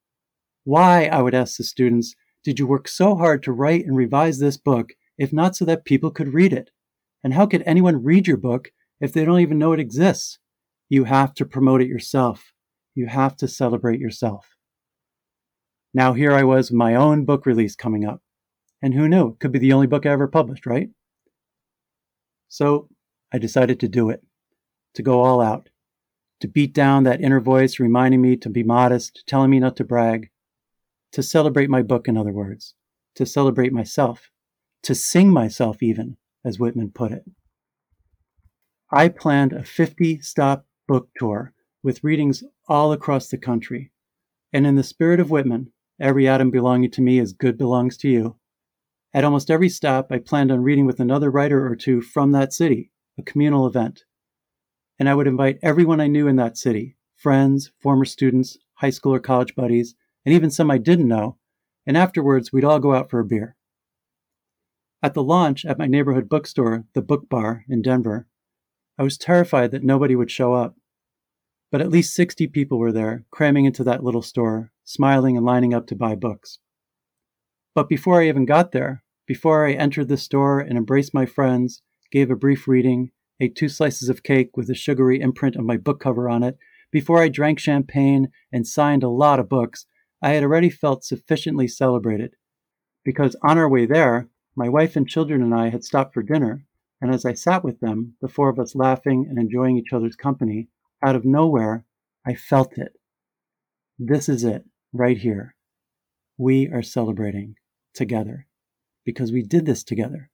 Why, 0.66 1.06
I 1.06 1.24
would 1.24 1.34
ask 1.34 1.58
the 1.58 1.64
students, 1.64 2.14
did 2.44 2.60
you 2.60 2.68
work 2.68 2.88
so 2.88 3.16
hard 3.16 3.42
to 3.44 3.52
write 3.52 3.86
and 3.86 3.98
revise 3.98 4.38
this 4.38 4.56
book 4.56 4.94
if 5.18 5.34
not 5.34 5.56
so 5.56 5.66
that 5.66 5.86
people 5.86 6.12
could 6.12 6.36
read 6.36 6.54
it? 6.54 6.70
And 7.24 7.34
how 7.34 7.48
could 7.48 7.64
anyone 7.66 8.04
read 8.04 8.28
your 8.28 8.38
book 8.38 8.72
if 9.02 9.12
they 9.12 9.26
don't 9.26 9.40
even 9.40 9.58
know 9.58 9.74
it 9.74 9.80
exists? 9.80 10.38
You 10.90 11.06
have 11.06 11.34
to 11.36 11.46
promote 11.46 11.82
it 11.82 11.88
yourself. 11.88 12.54
You 12.94 13.08
have 13.08 13.36
to 13.38 13.48
celebrate 13.48 14.00
yourself. 14.00 14.46
Now 15.92 16.14
here 16.14 16.34
I 16.34 16.44
was 16.44 16.72
my 16.72 16.94
own 16.94 17.26
book 17.26 17.48
release 17.48 17.76
coming 17.76 18.06
up. 18.06 18.22
And 18.86 18.94
who 18.94 19.10
knew? 19.10 19.30
It 19.30 19.40
could 19.40 19.52
be 19.52 19.58
the 19.58 19.74
only 19.74 19.88
book 19.88 20.06
I 20.06 20.12
ever 20.12 20.28
published, 20.28 20.68
right? 20.68 20.92
So 22.48 22.88
I 23.34 23.40
decided 23.40 23.80
to 23.80 23.88
do 23.88 24.12
it, 24.12 24.24
to 24.94 25.02
go 25.02 25.24
all 25.24 25.42
out, 25.42 25.70
to 26.42 26.48
beat 26.48 26.72
down 26.72 27.02
that 27.04 27.20
inner 27.20 27.40
voice 27.40 27.80
reminding 27.80 28.22
me 28.22 28.38
to 28.38 28.48
be 28.48 28.62
modest, 28.62 29.24
telling 29.26 29.50
me 29.50 29.60
not 29.60 29.76
to 29.78 29.84
brag, 29.84 30.30
to 31.14 31.24
celebrate 31.24 31.68
my 31.68 31.82
book, 31.82 32.08
in 32.08 32.16
other 32.16 32.32
words, 32.32 32.76
to 33.16 33.26
celebrate 33.26 33.74
myself, 33.74 34.30
to 34.84 34.94
sing 34.94 35.32
myself, 35.32 35.82
even, 35.82 36.18
as 36.46 36.60
Whitman 36.60 36.92
put 36.92 37.12
it. 37.12 37.26
I 38.92 39.10
planned 39.10 39.52
a 39.52 39.64
50 39.64 40.20
stop 40.20 40.68
book 40.88 41.10
tour 41.18 41.54
with 41.82 42.04
readings 42.04 42.44
all 42.68 42.92
across 42.92 43.30
the 43.30 43.40
country. 43.40 43.92
And 44.54 44.68
in 44.68 44.76
the 44.76 44.84
spirit 44.84 45.20
of 45.20 45.32
Whitman, 45.32 45.72
every 46.00 46.28
atom 46.28 46.52
belonging 46.52 46.92
to 46.92 47.02
me 47.02 47.18
as 47.18 47.34
good 47.34 47.58
belongs 47.58 47.98
to 47.98 48.08
you. 48.08 48.36
At 49.16 49.24
almost 49.24 49.50
every 49.50 49.70
stop, 49.70 50.12
I 50.12 50.18
planned 50.18 50.52
on 50.52 50.62
reading 50.62 50.86
with 50.86 51.00
another 51.00 51.32
writer 51.32 51.66
or 51.66 51.78
two 51.78 52.02
from 52.02 52.34
that 52.34 52.52
city, 52.52 52.92
a 53.18 53.24
communal 53.24 53.66
event. 53.66 54.04
And 55.00 55.08
I 55.08 55.16
would 55.16 55.26
invite 55.26 55.58
everyone 55.64 56.02
I 56.02 56.08
knew 56.08 56.28
in 56.28 56.36
that 56.36 56.58
city 56.58 56.98
friends, 57.16 57.72
former 57.80 58.04
students, 58.04 58.58
high 58.74 58.90
school 58.90 59.14
or 59.14 59.22
college 59.22 59.56
buddies, 59.56 59.96
and 60.26 60.36
even 60.36 60.52
some 60.52 60.70
I 60.70 60.78
didn't 60.78 61.08
know. 61.08 61.38
And 61.88 61.96
afterwards, 61.96 62.52
we'd 62.52 62.66
all 62.66 62.80
go 62.80 62.94
out 62.94 63.10
for 63.10 63.22
a 63.22 63.26
beer. 63.26 63.56
At 65.02 65.14
the 65.14 65.24
launch 65.24 65.64
at 65.64 65.80
my 65.80 65.88
neighborhood 65.88 66.28
bookstore, 66.28 66.84
the 66.94 67.02
Book 67.02 67.30
Bar 67.30 67.64
in 67.70 67.82
Denver, 67.82 68.28
I 68.98 69.04
was 69.04 69.18
terrified 69.18 69.72
that 69.72 69.82
nobody 69.82 70.18
would 70.18 70.30
show 70.30 70.54
up. 70.54 70.76
But 71.72 71.80
at 71.80 71.90
least 71.90 72.14
60 72.16 72.48
people 72.48 72.80
were 72.80 72.92
there, 72.92 73.24
cramming 73.32 73.64
into 73.64 73.86
that 73.86 74.04
little 74.04 74.22
store, 74.22 74.74
smiling 74.84 75.38
and 75.38 75.46
lining 75.46 75.74
up 75.74 75.88
to 75.88 75.96
buy 75.96 76.16
books. 76.16 76.60
But 77.74 77.88
before 77.88 78.22
I 78.22 78.28
even 78.28 78.46
got 78.46 78.74
there, 78.74 79.04
before 79.26 79.66
I 79.66 79.74
entered 79.74 80.08
the 80.08 80.18
store 80.18 80.60
and 80.60 80.78
embraced 80.78 81.14
my 81.14 81.26
friends, 81.26 81.82
gave 82.12 82.30
a 82.30 82.36
brief 82.36 82.68
reading, 82.68 83.12
ate 83.40 83.56
two 83.56 83.70
slices 83.70 84.08
of 84.08 84.24
cake 84.24 84.56
with 84.56 84.70
a 84.70 84.76
sugary 84.76 85.20
imprint 85.20 85.56
of 85.56 85.66
my 85.66 85.78
book 85.78 86.00
cover 86.00 86.30
on 86.30 86.44
it, 86.44 86.58
before 86.92 87.22
I 87.22 87.30
drank 87.30 87.60
champagne 87.60 88.30
and 88.52 88.68
signed 88.68 89.04
a 89.04 89.10
lot 89.10 89.40
of 89.40 89.50
books, 89.50 89.86
I 90.22 90.30
had 90.30 90.44
already 90.44 90.70
felt 90.70 91.04
sufficiently 91.04 91.68
celebrated. 91.68 92.36
Because 93.04 93.36
on 93.44 93.58
our 93.58 93.68
way 93.68 93.86
there, 93.86 94.30
my 94.56 94.70
wife 94.70 94.96
and 94.96 95.08
children 95.08 95.42
and 95.42 95.54
I 95.54 95.70
had 95.70 95.84
stopped 95.84 96.14
for 96.14 96.24
dinner, 96.24 96.66
and 97.02 97.14
as 97.14 97.26
I 97.26 97.34
sat 97.34 97.64
with 97.64 97.80
them, 97.80 98.16
the 98.22 98.30
four 98.30 98.50
of 98.50 98.60
us 98.60 98.76
laughing 98.76 99.26
and 99.30 99.38
enjoying 99.38 99.78
each 99.78 99.92
other's 99.92 100.16
company, 100.16 100.70
out 101.04 101.16
of 101.16 101.26
nowhere, 101.26 101.86
I 102.26 102.36
felt 102.36 102.78
it. 102.78 102.94
This 104.00 104.30
is 104.30 104.44
it, 104.44 104.66
right 104.94 105.18
here. 105.18 105.56
We 106.38 106.70
are 106.70 106.82
celebrating 106.82 107.56
together 107.94 108.48
because 109.06 109.32
we 109.32 109.44
did 109.44 109.66
this 109.66 109.84
together. 109.84 110.30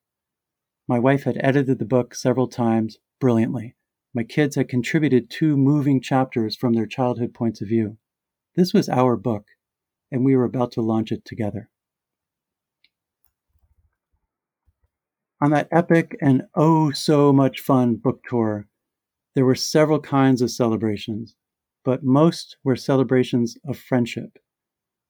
My 0.88 0.98
wife 0.98 1.24
had 1.24 1.38
edited 1.42 1.78
the 1.78 1.86
book 1.86 2.16
several 2.16 2.48
times 2.48 2.98
brilliantly. 3.20 3.75
My 4.13 4.24
kids 4.24 4.56
had 4.56 4.68
contributed 4.68 5.30
two 5.30 5.56
moving 5.56 6.01
chapters 6.01 6.56
from 6.56 6.74
their 6.74 6.86
childhood 6.86 7.34
points 7.34 7.62
of 7.62 7.68
view. 7.68 7.98
This 8.56 8.74
was 8.74 8.90
our 8.90 9.16
book, 9.16 9.46
and 10.12 10.25
we 10.25 10.36
were 10.36 10.44
about 10.44 10.72
to 10.74 10.82
launch 10.82 11.12
it 11.12 11.24
together. 11.24 11.70
On 15.42 15.51
that 15.51 15.70
epic 15.72 16.18
and 16.22 16.44
oh 16.56 16.92
so 16.92 17.32
much 17.34 17.62
fun 17.62 17.96
book 17.96 18.22
tour, 18.28 18.68
there 19.34 19.46
were 19.46 19.56
several 19.56 20.00
kinds 20.00 20.42
of 20.42 20.51
celebrations, 20.51 21.36
but 21.84 22.04
most 22.04 22.58
were 22.63 22.75
celebrations 22.75 23.58
of 23.66 23.78
friendship. 23.78 24.38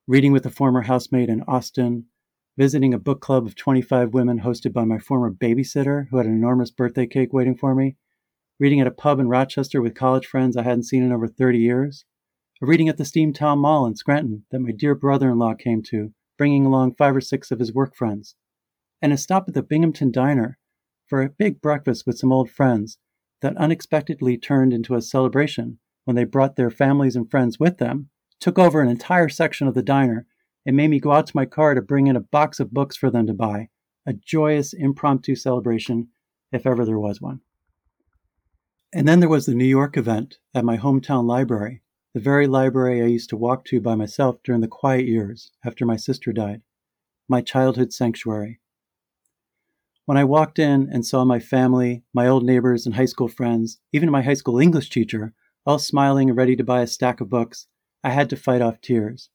Reading 0.08 0.32
with 0.32 0.46
a 0.46 0.52
former 0.52 0.84
housemate 0.84 1.30
in 1.30 1.42
Austin, 1.48 2.06
visiting 2.58 2.94
a 2.94 3.00
book 3.00 3.22
club 3.22 3.46
of 3.46 3.56
25 3.56 4.14
women 4.14 4.42
hosted 4.42 4.74
by 4.74 4.84
my 4.84 4.98
former 4.98 5.32
babysitter 5.32 6.08
who 6.10 6.18
had 6.18 6.26
an 6.26 6.34
enormous 6.34 6.72
birthday 6.72 7.08
cake 7.08 7.34
waiting 7.34 7.56
for 7.56 7.74
me, 7.74 7.96
reading 8.60 8.80
at 8.80 8.88
a 8.88 8.92
pub 8.92 9.20
in 9.20 9.28
Rochester 9.28 9.82
with 9.82 9.96
college 9.96 10.26
friends 10.26 10.58
I 10.58 10.64
hadn't 10.64 10.84
seen 10.84 11.04
in 11.04 11.12
over 11.12 11.28
30 11.28 11.58
years, 11.60 12.06
a 12.62 12.66
reading 12.66 12.90
at 12.90 12.98
the 12.98 13.04
Steamtown 13.04 13.60
Mall 13.60 13.86
in 13.86 13.96
Scranton 13.96 14.46
that 14.52 14.60
my 14.60 14.72
dear 14.72 14.96
brother 14.96 15.30
in 15.30 15.40
law 15.40 15.54
came 15.54 15.82
to, 15.84 16.14
bringing 16.38 16.66
along 16.66 16.96
five 16.96 17.16
or 17.16 17.22
six 17.22 17.52
of 17.52 17.60
his 17.60 17.74
work 17.74 17.96
friends 17.96 18.36
and 19.02 19.12
a 19.12 19.18
stop 19.18 19.46
at 19.48 19.54
the 19.54 19.64
Binghamton 19.64 20.12
Diner 20.12 20.58
for 21.08 21.22
a 21.22 21.30
big 21.30 21.62
breakfast 21.62 22.06
with 22.06 22.18
some 22.18 22.32
old 22.32 22.50
friends 22.50 22.98
that 23.42 23.58
unexpectedly 23.58 24.38
turned 24.38 24.74
into 24.74 24.96
a 24.96 25.02
celebration 25.02 25.80
when 26.06 26.16
they 26.16 26.24
brought 26.24 26.56
their 26.56 26.70
families 26.70 27.16
and 27.16 27.30
friends 27.30 27.60
with 27.60 27.78
them, 27.78 28.10
took 28.40 28.58
over 28.58 28.82
an 28.82 28.90
entire 28.90 29.30
section 29.30 29.68
of 29.68 29.74
the 29.74 29.84
diner, 29.84 30.26
and 30.66 30.76
made 30.76 30.90
me 30.90 31.00
go 31.00 31.12
out 31.12 31.28
to 31.28 31.36
my 31.36 31.46
car 31.46 31.74
to 31.74 31.82
bring 31.82 32.08
in 32.08 32.16
a 32.16 32.22
box 32.22 32.60
of 32.60 32.74
books 32.74 32.96
for 32.96 33.10
them 33.10 33.28
to 33.28 33.34
buy. 33.34 33.70
A 34.06 34.14
joyous, 34.14 34.74
impromptu 34.74 35.36
celebration, 35.36 36.08
if 36.52 36.66
ever 36.66 36.86
there 36.86 37.00
was 37.00 37.22
one. 37.22 37.42
And 38.94 39.08
then 39.08 39.20
there 39.20 39.30
was 39.30 39.46
the 39.46 39.56
New 39.56 39.66
York 39.66 39.96
event 39.96 40.40
at 40.54 40.66
my 40.66 40.78
hometown 40.78 41.26
library, 41.26 41.82
the 42.14 42.20
very 42.20 42.48
library 42.48 43.02
I 43.02 43.06
used 43.06 43.30
to 43.30 43.38
walk 43.38 43.66
to 43.66 43.80
by 43.80 43.96
myself 43.96 44.38
during 44.44 44.62
the 44.62 44.68
quiet 44.68 45.06
years 45.06 45.52
after 45.64 45.86
my 45.86 45.96
sister 45.96 46.34
died, 46.34 46.62
my 47.30 47.42
childhood 47.42 47.94
sanctuary, 47.94 48.60
when 50.06 50.18
I 50.18 50.24
walked 50.24 50.60
in 50.60 50.90
and 50.92 51.06
saw 51.06 51.24
my 51.24 51.40
family, 51.40 52.04
my 52.14 52.28
old 52.28 52.44
neighbors 52.44 52.86
and 52.86 52.96
high 52.96 53.06
school 53.06 53.28
friends, 53.28 53.80
even 53.94 54.10
my 54.10 54.24
high 54.24 54.34
school 54.34 54.60
English 54.60 54.90
teacher, 54.90 55.34
all 55.66 55.80
smiling 55.80 56.28
and 56.28 56.38
ready 56.38 56.56
to 56.56 56.64
buy 56.64 56.82
a 56.82 56.88
stack 56.88 57.22
of 57.22 57.30
books, 57.30 57.68
I 58.04 58.10
had 58.10 58.30
to 58.32 58.36
fight 58.36 58.62
off 58.62 58.82
tears. 58.82 59.30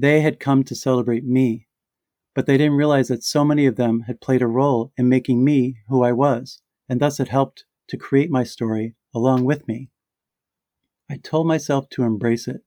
They 0.00 0.22
had 0.22 0.40
come 0.40 0.64
to 0.64 0.74
celebrate 0.74 1.26
me, 1.26 1.68
but 2.34 2.46
they 2.46 2.56
didn't 2.56 2.78
realize 2.78 3.08
that 3.08 3.22
so 3.22 3.44
many 3.44 3.66
of 3.66 3.76
them 3.76 4.04
had 4.06 4.22
played 4.22 4.40
a 4.40 4.46
role 4.46 4.94
in 4.96 5.10
making 5.10 5.44
me 5.44 5.76
who 5.88 6.02
I 6.02 6.12
was, 6.12 6.62
and 6.88 7.00
thus 7.00 7.18
had 7.18 7.28
helped 7.28 7.66
to 7.88 7.98
create 7.98 8.30
my 8.30 8.42
story 8.42 8.94
along 9.14 9.44
with 9.44 9.68
me. 9.68 9.90
I 11.10 11.18
told 11.18 11.46
myself 11.46 11.90
to 11.90 12.04
embrace 12.04 12.48
it, 12.48 12.62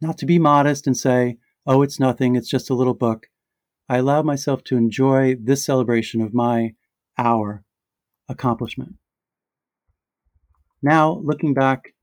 not 0.00 0.18
to 0.18 0.26
be 0.26 0.38
modest 0.38 0.86
and 0.86 0.96
say, 0.96 1.38
oh, 1.66 1.82
it's 1.82 1.98
nothing, 1.98 2.36
it's 2.36 2.48
just 2.48 2.70
a 2.70 2.74
little 2.74 2.94
book, 2.94 3.26
I 3.88 3.96
allowed 3.96 4.24
myself 4.24 4.62
to 4.64 4.76
enjoy 4.76 5.34
this 5.34 5.64
celebration 5.64 6.20
of 6.20 6.32
my, 6.32 6.74
our 7.18 7.64
accomplishment. 8.28 8.94
Now, 10.80 11.20
looking 11.24 11.54
back, 11.54 11.94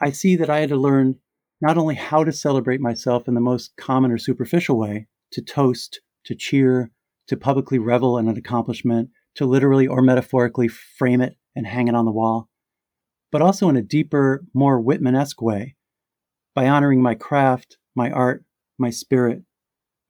I 0.00 0.12
see 0.12 0.36
that 0.36 0.48
I 0.48 0.60
had 0.60 0.68
to 0.68 0.76
learn 0.76 1.18
not 1.62 1.78
only 1.78 1.94
how 1.94 2.24
to 2.24 2.32
celebrate 2.32 2.80
myself 2.80 3.26
in 3.26 3.34
the 3.34 3.40
most 3.40 3.74
common 3.76 4.10
or 4.10 4.18
superficial 4.18 4.78
way, 4.78 5.06
to 5.30 5.40
toast, 5.40 6.00
to 6.24 6.34
cheer, 6.34 6.90
to 7.28 7.36
publicly 7.36 7.78
revel 7.78 8.18
in 8.18 8.28
an 8.28 8.36
accomplishment, 8.36 9.08
to 9.34 9.46
literally 9.46 9.86
or 9.86 10.02
metaphorically 10.02 10.68
frame 10.68 11.22
it 11.22 11.36
and 11.56 11.66
hang 11.66 11.88
it 11.88 11.94
on 11.94 12.04
the 12.04 12.12
wall, 12.12 12.50
but 13.30 13.40
also 13.40 13.70
in 13.70 13.76
a 13.76 13.82
deeper, 13.82 14.44
more 14.52 14.78
Whitman-esque 14.78 15.40
way, 15.40 15.76
by 16.54 16.68
honoring 16.68 17.00
my 17.00 17.14
craft, 17.14 17.78
my 17.94 18.10
art, 18.10 18.44
my 18.78 18.90
spirit, 18.90 19.42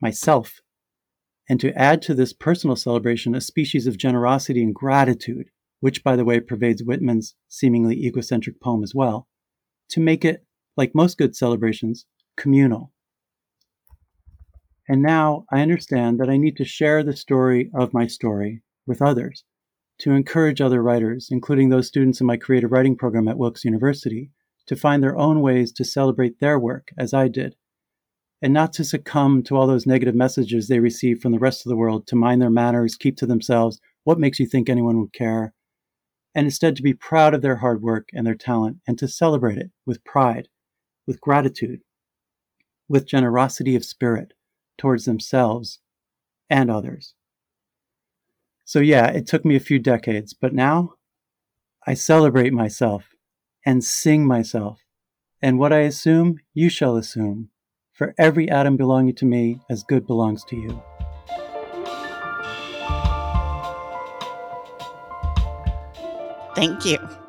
myself 0.01 0.61
and 1.49 1.61
to 1.61 1.77
add 1.77 2.01
to 2.03 2.15
this 2.15 2.33
personal 2.33 2.77
celebration 2.77 3.35
a 3.35 3.41
species 3.41 3.87
of 3.87 3.99
generosity 3.99 4.63
and 4.63 4.75
gratitude, 4.75 5.51
which, 5.81 6.05
by 6.05 6.17
the 6.17 6.25
way, 6.25 6.41
pervades 6.41 6.83
Whitman's 6.83 7.35
seemingly 7.49 7.97
egocentric 7.97 8.61
poem 8.61 8.83
as 8.83 8.95
well, 8.95 9.29
to 9.91 10.01
make 10.01 10.25
it, 10.25 10.47
like 10.77 10.95
most 10.95 11.19
good 11.19 11.37
celebrations, 11.37 12.07
communal. 12.37 12.93
And 14.89 15.03
now 15.03 15.45
I 15.51 15.61
understand 15.61 16.19
that 16.21 16.31
I 16.31 16.37
need 16.37 16.57
to 16.57 16.65
share 16.65 17.03
the 17.03 17.17
story 17.17 17.71
of 17.75 17.95
my 17.95 18.07
story 18.07 18.63
with 18.87 19.01
others, 19.01 19.45
to 19.99 20.13
encourage 20.13 20.61
other 20.61 20.83
writers, 20.83 21.29
including 21.31 21.69
those 21.69 21.87
students 21.87 22.21
in 22.21 22.27
my 22.27 22.37
creative 22.37 22.73
writing 22.73 22.97
program 22.97 23.29
at 23.29 23.39
Wilkes 23.39 23.65
University, 23.65 24.31
to 24.67 24.77
find 24.77 25.03
their 25.03 25.17
own 25.17 25.41
ways 25.41 25.73
to 25.73 25.85
celebrate 25.85 26.41
their 26.41 26.59
work 26.59 26.89
as 26.99 27.15
I 27.15 27.29
did 27.29 27.57
and 28.43 28.53
not 28.53 28.73
to 28.73 28.85
succumb 28.85 29.43
to 29.45 29.57
all 29.57 29.69
those 29.69 29.87
negative 29.87 30.17
messages 30.17 30.67
they 30.67 30.81
receive 30.81 31.21
from 31.21 31.31
the 31.31 31.39
rest 31.39 31.65
of 31.65 31.71
the 31.71 31.77
world 31.77 32.09
to 32.09 32.17
mind 32.17 32.43
their 32.43 32.51
manners, 32.51 32.97
keep 32.97 33.17
to 33.17 33.27
themselves, 33.27 33.81
what 34.03 34.19
makes 34.19 34.41
you 34.41 34.47
think 34.47 34.69
anyone 34.69 35.01
would 35.01 35.13
care, 35.13 35.55
and 36.35 36.45
instead 36.47 36.75
to 36.75 36.83
be 36.83 36.93
proud 36.93 37.35
of 37.35 37.43
their 37.43 37.57
hard 37.57 37.83
work 37.83 38.09
and 38.13 38.27
their 38.27 38.35
talent 38.35 38.79
and 38.87 38.99
to 38.99 39.07
celebrate 39.07 39.59
it 39.59 39.71
with 39.87 40.05
pride, 40.05 40.49
with 41.07 41.21
gratitude, 41.21 41.81
with 42.89 43.07
generosity 43.07 43.77
of 43.77 43.85
spirit 43.85 44.33
towards 44.79 45.05
themselves 45.05 45.81
and 46.49 46.71
others. 46.71 47.15
So, 48.65 48.81
yeah, 48.81 49.09
it 49.09 49.27
took 49.27 49.45
me 49.45 49.57
a 49.57 49.61
few 49.61 49.79
decades, 49.79 50.33
but 50.33 50.55
now 50.55 50.95
I 51.87 51.95
celebrate 51.95 52.53
myself 52.53 53.11
and 53.67 53.85
sing 53.85 54.27
myself. 54.27 54.81
And 55.41 55.59
what 55.59 55.73
I 55.73 55.81
assume, 55.81 56.39
you 56.55 56.69
shall 56.69 56.97
assume 56.97 57.51
for 57.93 58.15
every 58.19 58.49
atom 58.49 58.77
belonging 58.77 59.15
to 59.17 59.25
me 59.25 59.61
as 59.69 59.83
good 59.83 60.07
belongs 60.07 60.45
to 60.45 60.57
you. 60.57 60.83
Thank 66.55 66.85
you. 66.85 67.22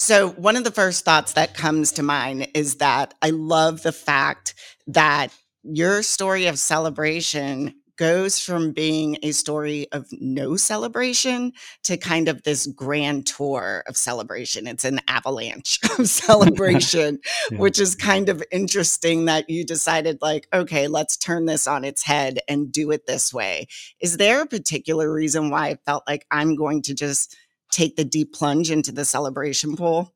So, 0.00 0.30
one 0.30 0.56
of 0.56 0.64
the 0.64 0.70
first 0.70 1.04
thoughts 1.04 1.34
that 1.34 1.52
comes 1.52 1.92
to 1.92 2.02
mind 2.02 2.48
is 2.54 2.76
that 2.76 3.12
I 3.20 3.30
love 3.30 3.82
the 3.82 3.92
fact 3.92 4.54
that 4.86 5.28
your 5.62 6.02
story 6.02 6.46
of 6.46 6.58
celebration 6.58 7.74
goes 7.98 8.38
from 8.38 8.72
being 8.72 9.18
a 9.22 9.32
story 9.32 9.86
of 9.92 10.06
no 10.12 10.56
celebration 10.56 11.52
to 11.82 11.98
kind 11.98 12.28
of 12.28 12.44
this 12.44 12.66
grand 12.68 13.26
tour 13.26 13.84
of 13.86 13.94
celebration. 13.94 14.66
It's 14.66 14.86
an 14.86 15.00
avalanche 15.06 15.78
of 15.98 16.08
celebration, 16.08 17.18
yeah. 17.50 17.58
which 17.58 17.78
is 17.78 17.94
kind 17.94 18.30
of 18.30 18.42
interesting 18.50 19.26
that 19.26 19.50
you 19.50 19.66
decided, 19.66 20.16
like, 20.22 20.48
okay, 20.50 20.88
let's 20.88 21.18
turn 21.18 21.44
this 21.44 21.66
on 21.66 21.84
its 21.84 22.02
head 22.02 22.38
and 22.48 22.72
do 22.72 22.90
it 22.90 23.06
this 23.06 23.34
way. 23.34 23.66
Is 24.00 24.16
there 24.16 24.40
a 24.40 24.46
particular 24.46 25.12
reason 25.12 25.50
why 25.50 25.68
I 25.68 25.74
felt 25.84 26.04
like 26.08 26.24
I'm 26.30 26.56
going 26.56 26.80
to 26.84 26.94
just 26.94 27.36
take 27.70 27.96
the 27.96 28.04
deep 28.04 28.32
plunge 28.32 28.70
into 28.70 28.92
the 28.92 29.04
celebration 29.04 29.76
pool? 29.76 30.12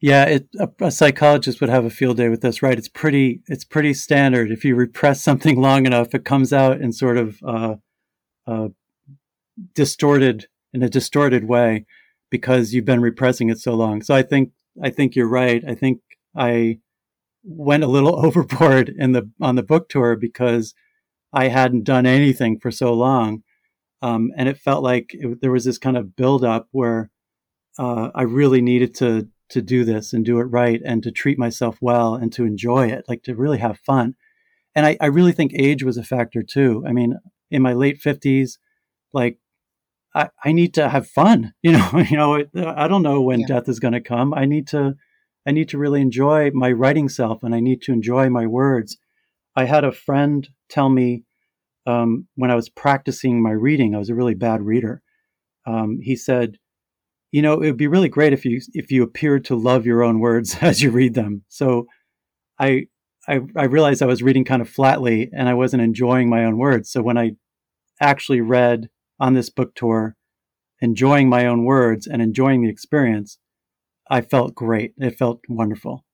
Yeah, 0.00 0.24
it, 0.24 0.48
a, 0.58 0.68
a, 0.80 0.90
psychologist 0.90 1.60
would 1.60 1.68
have 1.68 1.84
a 1.84 1.90
field 1.90 2.16
day 2.16 2.30
with 2.30 2.40
this, 2.40 2.62
right? 2.62 2.78
It's 2.78 2.88
pretty, 2.88 3.42
it's 3.48 3.64
pretty 3.64 3.92
standard. 3.92 4.50
If 4.50 4.64
you 4.64 4.74
repress 4.74 5.20
something 5.22 5.60
long 5.60 5.86
enough, 5.86 6.14
it 6.14 6.24
comes 6.24 6.52
out 6.52 6.80
in 6.80 6.92
sort 6.92 7.18
of 7.18 7.38
uh, 7.42 7.74
uh, 8.46 8.68
distorted, 9.74 10.46
in 10.72 10.82
a 10.82 10.88
distorted 10.88 11.44
way, 11.44 11.84
because 12.30 12.72
you've 12.72 12.84
been 12.86 13.02
repressing 13.02 13.50
it 13.50 13.58
so 13.58 13.74
long. 13.74 14.02
So 14.02 14.14
I 14.14 14.22
think, 14.22 14.52
I 14.82 14.88
think 14.88 15.16
you're 15.16 15.28
right. 15.28 15.62
I 15.66 15.74
think 15.74 16.00
I 16.34 16.78
went 17.44 17.84
a 17.84 17.88
little 17.88 18.18
overboard 18.24 18.88
in 18.88 19.12
the 19.12 19.30
on 19.40 19.56
the 19.56 19.62
book 19.62 19.88
tour 19.88 20.16
because 20.16 20.74
I 21.32 21.48
hadn't 21.48 21.84
done 21.84 22.06
anything 22.06 22.58
for 22.58 22.70
so 22.70 22.92
long, 22.92 23.42
um, 24.02 24.30
and 24.36 24.48
it 24.48 24.58
felt 24.58 24.82
like 24.82 25.10
it, 25.12 25.40
there 25.40 25.52
was 25.52 25.64
this 25.64 25.78
kind 25.78 25.96
of 25.96 26.16
buildup 26.16 26.68
where 26.72 27.10
uh, 27.78 28.10
I 28.14 28.22
really 28.22 28.60
needed 28.60 28.94
to 28.96 29.28
to 29.50 29.60
do 29.60 29.84
this 29.84 30.12
and 30.12 30.24
do 30.24 30.38
it 30.38 30.44
right 30.44 30.80
and 30.84 31.02
to 31.02 31.10
treat 31.10 31.38
myself 31.38 31.78
well 31.80 32.14
and 32.14 32.32
to 32.32 32.44
enjoy 32.44 32.86
it, 32.86 33.04
like 33.08 33.24
to 33.24 33.34
really 33.34 33.58
have 33.58 33.80
fun. 33.80 34.14
And 34.76 34.86
I, 34.86 34.96
I 35.00 35.06
really 35.06 35.32
think 35.32 35.52
age 35.54 35.82
was 35.82 35.96
a 35.96 36.04
factor 36.04 36.42
too. 36.42 36.84
I 36.86 36.92
mean, 36.92 37.18
in 37.50 37.60
my 37.60 37.72
late 37.72 38.00
fifties, 38.00 38.58
like 39.12 39.38
I, 40.14 40.28
I 40.44 40.52
need 40.52 40.74
to 40.74 40.88
have 40.88 41.06
fun. 41.06 41.54
You 41.62 41.72
know, 41.72 41.90
you 42.10 42.16
know, 42.16 42.44
I 42.54 42.88
don't 42.88 43.02
know 43.02 43.20
when 43.20 43.40
yeah. 43.40 43.46
death 43.46 43.68
is 43.68 43.80
going 43.80 43.94
to 43.94 44.00
come. 44.00 44.32
I 44.32 44.44
need 44.44 44.66
to, 44.68 44.94
I 45.46 45.50
need 45.50 45.68
to 45.70 45.78
really 45.78 46.00
enjoy 46.00 46.50
my 46.52 46.70
writing 46.70 47.08
self, 47.08 47.42
and 47.42 47.54
I 47.54 47.60
need 47.60 47.82
to 47.82 47.92
enjoy 47.92 48.30
my 48.30 48.46
words. 48.46 48.96
I 49.56 49.64
had 49.64 49.84
a 49.84 49.92
friend 49.92 50.48
tell 50.68 50.88
me 50.88 51.24
um, 51.90 52.28
when 52.36 52.50
I 52.50 52.54
was 52.54 52.68
practicing 52.68 53.42
my 53.42 53.50
reading, 53.50 53.94
I 53.94 53.98
was 53.98 54.10
a 54.10 54.14
really 54.14 54.34
bad 54.34 54.62
reader. 54.62 55.02
Um, 55.66 55.98
he 56.00 56.16
said, 56.16 56.56
you 57.32 57.42
know, 57.42 57.54
it 57.54 57.66
would 57.66 57.76
be 57.76 57.86
really 57.86 58.08
great 58.08 58.32
if 58.32 58.44
you 58.44 58.60
if 58.72 58.90
you 58.90 59.02
appeared 59.02 59.44
to 59.46 59.56
love 59.56 59.86
your 59.86 60.02
own 60.02 60.20
words 60.20 60.56
as 60.60 60.82
you 60.82 60.90
read 60.90 61.14
them. 61.14 61.44
So 61.48 61.86
I 62.58 62.86
I, 63.28 63.40
I 63.56 63.64
realized 63.64 64.02
I 64.02 64.06
was 64.06 64.22
reading 64.22 64.44
kind 64.44 64.62
of 64.62 64.68
flatly 64.68 65.30
and 65.32 65.48
I 65.48 65.54
wasn't 65.54 65.82
enjoying 65.82 66.28
my 66.28 66.44
own 66.44 66.58
words. 66.58 66.90
So 66.90 67.02
when 67.02 67.18
I 67.18 67.32
actually 68.00 68.40
read 68.40 68.88
on 69.18 69.34
this 69.34 69.50
book 69.50 69.74
tour, 69.74 70.16
enjoying 70.80 71.28
my 71.28 71.46
own 71.46 71.64
words 71.64 72.06
and 72.06 72.22
enjoying 72.22 72.62
the 72.62 72.70
experience, 72.70 73.38
I 74.10 74.22
felt 74.22 74.54
great. 74.54 74.94
It 74.96 75.18
felt 75.18 75.40
wonderful 75.48 76.04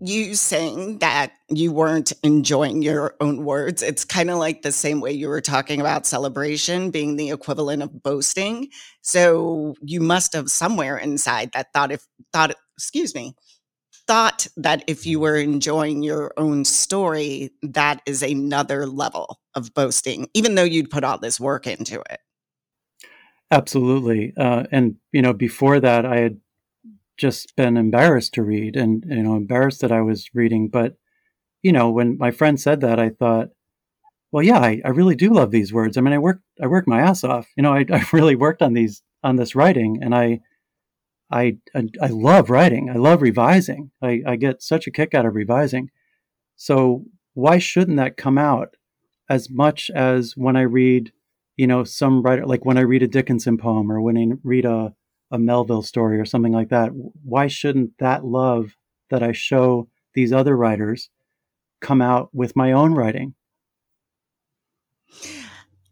you 0.00 0.34
saying 0.34 0.98
that 0.98 1.32
you 1.48 1.72
weren't 1.72 2.12
enjoying 2.22 2.82
your 2.82 3.16
own 3.20 3.44
words 3.44 3.82
it's 3.82 4.04
kind 4.04 4.30
of 4.30 4.38
like 4.38 4.62
the 4.62 4.70
same 4.70 5.00
way 5.00 5.10
you 5.10 5.28
were 5.28 5.40
talking 5.40 5.80
about 5.80 6.06
celebration 6.06 6.90
being 6.90 7.16
the 7.16 7.30
equivalent 7.30 7.82
of 7.82 8.02
boasting. 8.02 8.68
So 9.02 9.74
you 9.82 10.00
must 10.00 10.34
have 10.34 10.48
somewhere 10.48 10.96
inside 10.96 11.50
that 11.52 11.72
thought 11.72 11.90
if 11.90 12.06
thought 12.32 12.54
excuse 12.76 13.14
me 13.14 13.34
thought 14.06 14.46
that 14.56 14.82
if 14.86 15.04
you 15.04 15.20
were 15.20 15.36
enjoying 15.36 16.02
your 16.02 16.32
own 16.36 16.64
story 16.64 17.50
that 17.62 18.00
is 18.06 18.22
another 18.22 18.86
level 18.86 19.38
of 19.54 19.74
boasting 19.74 20.28
even 20.32 20.54
though 20.54 20.62
you'd 20.64 20.90
put 20.90 21.04
all 21.04 21.18
this 21.18 21.40
work 21.40 21.66
into 21.66 22.00
it. 22.08 22.20
Absolutely 23.50 24.32
uh, 24.36 24.64
and 24.70 24.96
you 25.12 25.22
know 25.22 25.32
before 25.32 25.80
that 25.80 26.06
i 26.06 26.18
had 26.18 26.38
just 27.18 27.54
been 27.56 27.76
embarrassed 27.76 28.32
to 28.34 28.42
read 28.42 28.76
and 28.76 29.04
you 29.06 29.22
know 29.22 29.36
embarrassed 29.36 29.80
that 29.82 29.92
I 29.92 30.00
was 30.00 30.30
reading. 30.32 30.68
But 30.68 30.96
you 31.62 31.72
know, 31.72 31.90
when 31.90 32.16
my 32.16 32.30
friend 32.30 32.58
said 32.58 32.80
that, 32.80 32.98
I 32.98 33.10
thought, 33.10 33.48
well, 34.30 34.44
yeah, 34.44 34.60
I, 34.60 34.80
I 34.84 34.90
really 34.90 35.16
do 35.16 35.32
love 35.32 35.50
these 35.50 35.72
words. 35.72 35.96
I 35.96 36.00
mean, 36.00 36.14
I 36.14 36.18
worked 36.18 36.44
I 36.62 36.66
worked 36.66 36.88
my 36.88 37.00
ass 37.00 37.24
off. 37.24 37.48
You 37.56 37.62
know, 37.62 37.74
I, 37.74 37.84
I 37.92 38.04
really 38.12 38.36
worked 38.36 38.62
on 38.62 38.72
these 38.72 39.02
on 39.22 39.36
this 39.36 39.54
writing, 39.54 39.98
and 40.02 40.14
I 40.14 40.40
I 41.30 41.58
I 42.00 42.06
love 42.06 42.50
writing. 42.50 42.88
I 42.90 42.94
love 42.94 43.20
revising. 43.20 43.90
I, 44.00 44.22
I 44.26 44.36
get 44.36 44.62
such 44.62 44.86
a 44.86 44.90
kick 44.90 45.14
out 45.14 45.26
of 45.26 45.34
revising. 45.34 45.90
So 46.56 47.04
why 47.34 47.58
shouldn't 47.58 47.98
that 47.98 48.16
come 48.16 48.38
out 48.38 48.76
as 49.28 49.50
much 49.50 49.90
as 49.94 50.34
when 50.36 50.56
I 50.56 50.62
read, 50.62 51.12
you 51.56 51.66
know, 51.66 51.84
some 51.84 52.22
writer 52.22 52.46
like 52.46 52.64
when 52.64 52.78
I 52.78 52.82
read 52.82 53.02
a 53.02 53.08
Dickinson 53.08 53.58
poem 53.58 53.92
or 53.92 54.00
when 54.00 54.16
I 54.16 54.38
read 54.42 54.64
a 54.64 54.94
a 55.30 55.38
Melville 55.38 55.82
story 55.82 56.18
or 56.18 56.24
something 56.24 56.52
like 56.52 56.70
that. 56.70 56.90
Why 57.24 57.46
shouldn't 57.46 57.98
that 57.98 58.24
love 58.24 58.76
that 59.10 59.22
I 59.22 59.32
show 59.32 59.88
these 60.14 60.32
other 60.32 60.56
writers 60.56 61.10
come 61.80 62.02
out 62.02 62.30
with 62.32 62.56
my 62.56 62.72
own 62.72 62.94
writing? 62.94 63.34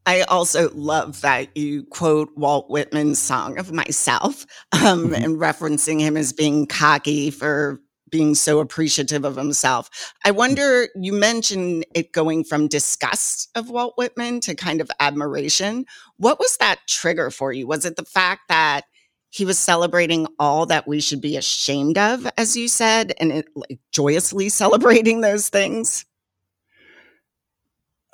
I 0.07 0.23
also 0.23 0.71
love 0.73 1.21
that 1.23 1.55
you 1.57 1.85
quote 1.85 2.31
Walt 2.37 2.71
Whitman's 2.71 3.19
Song 3.19 3.59
of 3.59 3.73
Myself 3.73 4.47
um, 4.73 5.09
mm-hmm. 5.09 5.15
and 5.15 5.37
referencing 5.37 6.01
him 6.01 6.17
as 6.17 6.33
being 6.33 6.67
cocky 6.67 7.31
for 7.31 7.81
being 8.09 8.37
so 8.37 8.61
appreciative 8.61 9.25
of 9.25 9.37
himself. 9.37 9.91
I 10.25 10.31
mm. 10.31 10.37
wonder, 10.37 10.89
you 10.95 11.13
mentioned 11.13 11.85
it 11.95 12.13
going 12.13 12.45
from 12.45 12.69
disgust 12.69 13.51
of 13.57 13.69
Walt 13.69 13.95
Whitman 13.97 14.41
to 14.43 14.55
kind 14.55 14.81
of 14.81 14.91
admiration. 15.01 15.87
What 16.17 16.39
was 16.39 16.57
that 16.59 16.81
trigger 16.87 17.31
for 17.31 17.53
you? 17.53 17.67
Was 17.67 17.85
it 17.85 17.97
the 17.97 18.05
fact 18.05 18.43
that 18.49 18.83
he 19.37 19.45
was 19.45 19.59
celebrating 19.59 20.27
all 20.39 20.65
that 20.65 20.89
we 20.89 20.99
should 20.99 21.21
be 21.21 21.37
ashamed 21.37 21.99
of, 21.99 22.27
as 22.39 22.57
you 22.57 22.69
said, 22.69 23.13
and 23.21 23.31
it, 23.31 23.47
like, 23.55 23.79
joyously 23.93 24.49
celebrating 24.63 25.21
those 25.21 25.51
things? 25.51 26.07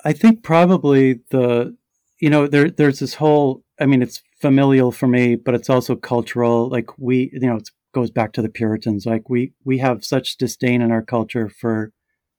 I 0.05 0.13
think 0.13 0.43
probably 0.43 1.21
the, 1.31 1.77
you 2.19 2.29
know, 2.29 2.49
there 2.49 2.69
there's 2.71 2.99
this 2.99 3.15
whole. 3.15 3.63
I 3.81 3.87
mean, 3.87 4.03
it's 4.03 4.21
familial 4.41 4.91
for 4.91 5.07
me, 5.07 5.37
but 5.37 5.55
it's 5.55 5.71
also 5.71 5.95
cultural. 5.95 6.69
Like 6.69 6.99
we, 6.99 7.31
you 7.33 7.47
know, 7.47 7.57
it 7.57 7.71
goes 7.95 8.11
back 8.11 8.33
to 8.33 8.43
the 8.43 8.49
Puritans. 8.49 9.07
Like 9.07 9.31
we 9.31 9.53
we 9.65 9.79
have 9.79 10.05
such 10.05 10.37
disdain 10.39 10.83
in 10.83 10.91
our 10.91 11.03
culture 11.03 11.49
for 11.49 11.93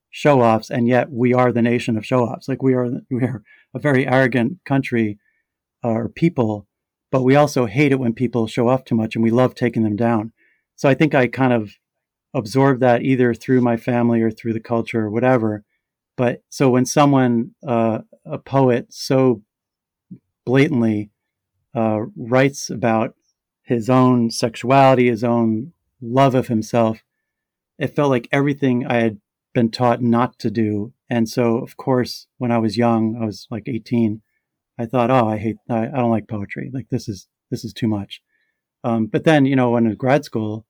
show 0.10 0.42
offs, 0.42 0.70
and 0.70 0.90
yet 0.90 1.10
we 1.10 1.34
are 1.34 1.54
the 1.54 1.62
nation 1.62 1.96
of 1.98 2.06
show 2.06 2.26
offs. 2.26 2.50
Like 2.50 2.62
we 2.62 2.74
are 2.74 2.90
we 3.10 3.24
are 3.24 3.44
a 3.74 3.80
very 3.80 4.06
arrogant 4.06 4.58
country 4.66 5.20
uh, 5.86 5.90
or 5.90 6.10
people 6.10 6.68
but 7.14 7.22
we 7.22 7.36
also 7.36 7.68
hate 7.68 7.92
it 7.92 8.00
when 8.00 8.12
people 8.12 8.48
show 8.48 8.68
off 8.68 8.86
too 8.86 8.96
much 8.96 9.14
and 9.14 9.24
we 9.24 9.30
love 9.30 9.54
taking 9.54 9.84
them 9.84 9.96
down. 9.96 10.32
So 10.76 10.90
I 10.90 10.96
think 10.96 11.14
I 11.14 11.28
kind 11.28 11.54
of 11.54 11.74
absorbed 12.34 12.80
that 12.82 13.04
either 13.04 13.36
through 13.36 13.62
my 13.62 13.78
family 13.78 14.20
or 14.24 14.32
through 14.32 14.54
the 14.54 14.60
culture 14.60 15.02
or 15.02 15.12
whatever. 15.12 15.64
But 16.18 16.42
so 16.50 16.72
when 16.72 16.88
someone, 16.88 17.52
uh, 17.66 18.00
a 18.26 18.40
poet, 18.40 18.88
so 18.90 19.44
blatantly 20.44 21.12
uh, 21.76 22.00
writes 22.18 22.72
about 22.72 23.14
his 23.62 23.92
own 23.92 24.32
sexuality, 24.32 25.08
his 25.08 25.24
own 25.24 25.74
love 26.02 26.34
of 26.34 26.48
himself, 26.48 27.04
it 27.78 27.96
felt 27.96 28.10
like 28.10 28.28
everything 28.32 28.88
I 28.88 28.96
had 28.96 29.20
been 29.54 29.70
taught 29.70 30.02
not 30.02 30.40
to 30.40 30.50
do. 30.50 30.94
And 31.12 31.30
so, 31.30 31.60
of 31.60 31.78
course, 31.78 32.26
when 32.40 32.52
I 32.52 32.58
was 32.58 32.76
young, 32.76 33.16
I 33.22 33.26
was 33.28 33.46
like 33.52 33.68
18, 33.68 34.24
I 34.78 34.86
thought, 34.86 35.12
oh, 35.12 35.28
I 35.28 35.38
hate, 35.38 35.58
I, 35.70 35.88
I 35.88 35.98
don't 35.98 36.12
like 36.12 36.28
poetry. 36.28 36.72
Like 36.74 36.90
this 36.90 37.08
is 37.08 37.28
this 37.52 37.64
is 37.64 37.74
too 37.74 37.88
much. 37.88 38.22
Um, 38.84 39.06
but 39.06 39.24
then, 39.24 39.46
you 39.46 39.56
know, 39.56 39.72
when 39.72 39.86
in 39.86 39.96
grad 39.96 40.26
school, 40.26 40.66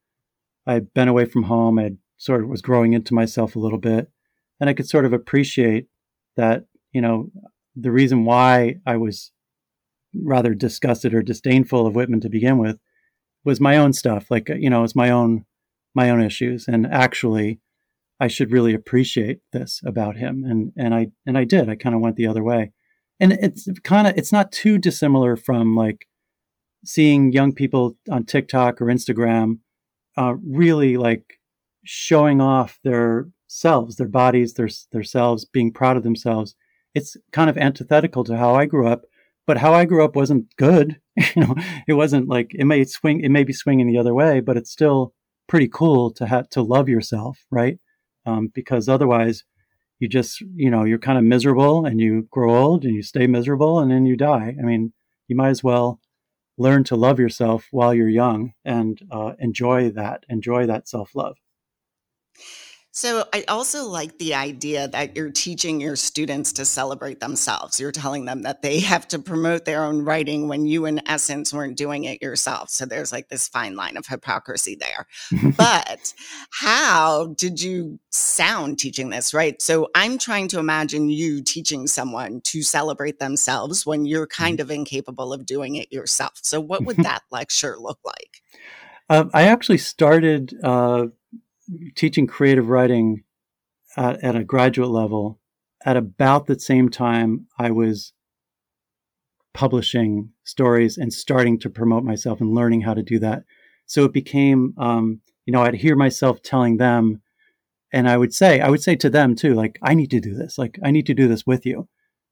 I'd 0.67 0.93
been 0.93 1.07
away 1.07 1.25
from 1.25 1.43
home. 1.43 1.79
I 1.79 1.93
sort 2.17 2.43
of 2.43 2.49
was 2.49 2.61
growing 2.61 2.93
into 2.93 3.13
myself 3.13 3.55
a 3.55 3.59
little 3.59 3.79
bit, 3.79 4.09
and 4.59 4.69
I 4.69 4.73
could 4.73 4.87
sort 4.87 5.05
of 5.05 5.13
appreciate 5.13 5.87
that. 6.35 6.65
You 6.91 7.01
know, 7.01 7.31
the 7.75 7.91
reason 7.91 8.25
why 8.25 8.75
I 8.85 8.97
was 8.97 9.31
rather 10.13 10.53
disgusted 10.53 11.13
or 11.13 11.23
disdainful 11.23 11.87
of 11.87 11.95
Whitman 11.95 12.21
to 12.21 12.29
begin 12.29 12.59
with 12.59 12.77
was 13.43 13.59
my 13.59 13.77
own 13.77 13.93
stuff. 13.93 14.29
Like, 14.29 14.49
you 14.49 14.69
know, 14.69 14.83
it's 14.83 14.95
my 14.95 15.09
own 15.09 15.45
my 15.95 16.09
own 16.09 16.21
issues, 16.21 16.67
and 16.67 16.85
actually, 16.85 17.61
I 18.19 18.27
should 18.27 18.51
really 18.51 18.73
appreciate 18.73 19.39
this 19.53 19.81
about 19.85 20.17
him. 20.17 20.43
And 20.43 20.73
and 20.77 20.93
I 20.93 21.07
and 21.25 21.37
I 21.37 21.45
did. 21.45 21.69
I 21.69 21.75
kind 21.75 21.95
of 21.95 22.01
went 22.01 22.17
the 22.17 22.27
other 22.27 22.43
way 22.43 22.73
and 23.19 23.34
it's 23.34 23.67
kind 23.84 24.08
of 24.08 24.17
it's 24.17 24.32
not 24.32 24.52
too 24.52 24.78
dissimilar 24.78 25.36
from 25.36 25.76
like 25.76 26.08
seeing 26.86 27.32
young 27.32 27.54
people 27.54 27.97
on 28.10 28.26
TikTok 28.26 28.82
or 28.82 28.86
Instagram 28.86 29.60
uh, 30.17 30.36
really 30.45 30.97
like 30.97 31.39
showing 31.84 32.41
off 32.41 32.80
their 32.84 33.28
selves, 33.47 33.95
their 33.95 34.08
bodies, 34.08 34.54
their 34.54 34.69
their 34.91 35.04
selves, 35.04 35.45
being 35.45 35.71
proud 35.71 35.97
of 35.97 36.04
themselves. 36.04 36.56
It's 36.93 37.17
kind 37.32 37.49
of 37.49 37.58
antithetical 37.58 38.23
to 38.26 38.38
how 38.38 38.56
I 38.56 38.65
grew 38.65 38.88
up, 38.88 39.04
but 39.47 39.58
how 39.58 39.73
I 39.73 39.86
grew 39.86 40.04
up 40.04 40.15
wasn't 40.15 40.56
good. 40.58 40.99
you 41.36 41.43
know, 41.43 41.56
it 41.88 41.93
wasn't 41.93 42.28
like 42.28 42.52
it 42.54 42.65
may 42.65 42.84
swing, 42.86 43.21
it 43.21 43.30
may 43.30 43.43
be 43.43 43.54
swinging 43.54 43.88
the 43.88 43.97
other 43.97 44.13
way, 44.13 44.39
but 44.39 44.58
it's 44.58 44.71
still 44.71 45.13
pretty 45.47 45.67
cool 45.67 46.12
to 46.12 46.26
have 46.26 46.49
to 46.49 46.62
love 46.62 46.89
yourself, 46.89 47.45
right? 47.52 47.80
Um, 48.26 48.49
because 48.54 48.88
otherwise, 48.88 49.43
you 50.03 50.09
just, 50.09 50.41
you 50.41 50.69
know, 50.69 50.83
you're 50.83 50.99
kind 50.99 51.17
of 51.17 51.23
miserable 51.23 51.85
and 51.85 52.01
you 52.01 52.27
grow 52.29 52.53
old 52.53 52.83
and 52.83 52.93
you 52.93 53.01
stay 53.01 53.25
miserable 53.25 53.79
and 53.79 53.89
then 53.89 54.05
you 54.05 54.17
die. 54.17 54.53
I 54.59 54.61
mean, 54.61 54.91
you 55.29 55.35
might 55.37 55.47
as 55.47 55.63
well 55.63 56.01
learn 56.57 56.83
to 56.83 56.97
love 56.97 57.21
yourself 57.21 57.69
while 57.71 57.93
you're 57.93 58.09
young 58.09 58.51
and 58.65 58.99
uh, 59.09 59.31
enjoy 59.39 59.91
that, 59.91 60.25
enjoy 60.27 60.65
that 60.65 60.89
self 60.89 61.15
love. 61.15 61.37
So 62.95 63.25
I 63.34 63.43
also 63.47 63.88
like 63.88 64.19
the 64.19 64.36
idea 64.36 64.88
that 64.88 65.15
you're 65.15 65.32
teaching 65.32 65.82
your 65.82 65.95
students 65.95 66.53
to 66.53 66.63
celebrate 66.63 67.19
themselves. 67.19 67.79
You're 67.79 67.91
telling 67.91 68.25
them 68.25 68.43
that 68.43 68.62
they 68.62 68.82
have 68.82 69.08
to 69.08 69.17
promote 69.17 69.65
their 69.65 69.84
own 69.84 70.06
writing 70.06 70.47
when 70.47 70.67
you, 70.67 70.86
in 70.86 71.01
essence, 71.08 71.51
weren't 71.51 71.75
doing 71.75 72.03
it 72.03 72.21
yourself. 72.21 72.69
So 72.69 72.86
there's 72.86 73.12
like 73.12 73.29
this 73.29 73.47
fine 73.47 73.75
line 73.75 73.97
of 73.97 74.06
hypocrisy 74.06 74.75
there. 74.75 75.08
but 75.58 76.13
how 76.51 77.34
did 77.36 77.60
you 77.60 77.97
sound 78.12 78.77
teaching 78.77 79.10
this, 79.10 79.34
right? 79.34 79.60
So 79.60 79.89
I'm 79.95 80.19
trying 80.19 80.47
to 80.49 80.60
imagine 80.60 81.10
you 81.10 81.41
teaching 81.41 81.88
someone 81.88 82.41
to 82.41 82.62
celebrate 82.62 83.17
themselves 83.17 83.88
when 83.88 84.06
you're 84.06 84.27
mm-hmm. 84.27 84.43
kind 84.43 84.60
of 84.60 84.69
incapable 84.69 85.34
of 85.34 85.47
doing 85.47 85.77
it 85.77 85.91
yourself. 85.91 86.34
So 86.43 86.62
what 86.62 86.86
would 86.86 86.97
that 86.97 87.23
lecture 87.32 87.75
look 87.79 87.97
like? 88.06 88.43
Uh, 89.10 89.25
I 89.34 89.47
actually 89.47 89.79
started. 89.79 90.53
Uh 90.63 91.08
teaching 91.95 92.27
creative 92.27 92.69
writing 92.69 93.23
at, 93.97 94.23
at 94.23 94.36
a 94.36 94.43
graduate 94.43 94.89
level 94.89 95.39
at 95.86 95.97
about 95.97 96.47
the 96.47 96.59
same 96.59 96.89
time 96.89 97.47
I 97.59 97.71
was 97.71 98.13
publishing 99.53 100.31
stories 100.43 100.97
and 100.97 101.13
starting 101.13 101.59
to 101.59 101.69
promote 101.69 102.03
myself 102.03 102.41
and 102.41 102.53
learning 102.53 102.81
how 102.81 102.93
to 102.93 103.03
do 103.03 103.19
that. 103.19 103.43
So 103.86 104.05
it 104.05 104.13
became, 104.13 104.73
um, 104.77 105.21
you 105.45 105.53
know, 105.53 105.62
I'd 105.62 105.75
hear 105.75 105.95
myself 105.95 106.41
telling 106.41 106.77
them, 106.77 107.21
and 107.91 108.09
I 108.09 108.17
would 108.17 108.33
say, 108.33 108.59
I 108.59 108.69
would 108.69 108.81
say 108.81 108.95
to 108.95 109.09
them 109.09 109.36
too, 109.36 109.53
like, 109.53 109.77
I 109.83 109.93
need 109.93 110.09
to 110.12 110.19
do 110.19 110.33
this. 110.33 110.57
Like, 110.57 110.79
I 110.83 110.89
need 110.89 111.05
to 111.07 111.13
do 111.13 111.27
this 111.27 111.45
with 111.45 111.65
you. 111.65 111.88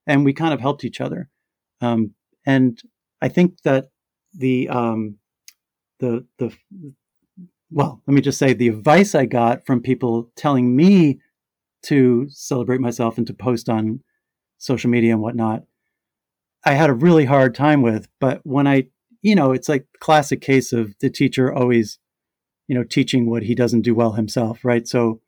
And 0.08 0.25
we 0.25 0.34
kind 0.34 0.54
of 0.54 0.60
helped 0.60 0.84
each 0.84 0.99
other. 0.99 1.30
Um, 1.82 2.15
and 2.45 2.82
I 3.21 3.27
think 3.27 3.62
that 3.63 3.89
the, 4.34 4.69
um, 4.69 5.17
the, 5.99 6.25
the, 6.39 6.56
well, 7.71 8.01
let 8.05 8.13
me 8.13 8.21
just 8.21 8.38
say 8.38 8.53
the 8.53 8.67
advice 8.67 9.15
I 9.15 9.25
got 9.25 9.65
from 9.65 9.81
people 9.81 10.29
telling 10.36 10.75
me 10.75 11.19
to 11.84 12.27
celebrate 12.29 12.81
myself 12.81 13.17
and 13.17 13.25
to 13.27 13.34
post 13.34 13.69
on 13.69 14.01
social 14.57 14.89
media 14.89 15.13
and 15.13 15.21
whatnot, 15.21 15.63
I 16.65 16.73
had 16.73 16.89
a 16.89 16.93
really 16.93 17.25
hard 17.25 17.55
time 17.55 17.81
with. 17.81 18.07
But 18.19 18.41
when 18.43 18.67
I, 18.67 18.88
you 19.21 19.36
know, 19.36 19.53
it's 19.53 19.69
like 19.69 19.88
classic 19.99 20.41
case 20.41 20.73
of 20.73 20.93
the 20.99 21.10
teacher 21.10 21.51
always, 21.51 21.97
you 22.67 22.75
know, 22.75 22.84
teaching 22.84 23.29
what 23.29 23.43
he 23.43 23.55
doesn't 23.55 23.81
do 23.81 23.95
well 23.95 24.13
himself, 24.13 24.63
right? 24.63 24.88
So 24.88 25.21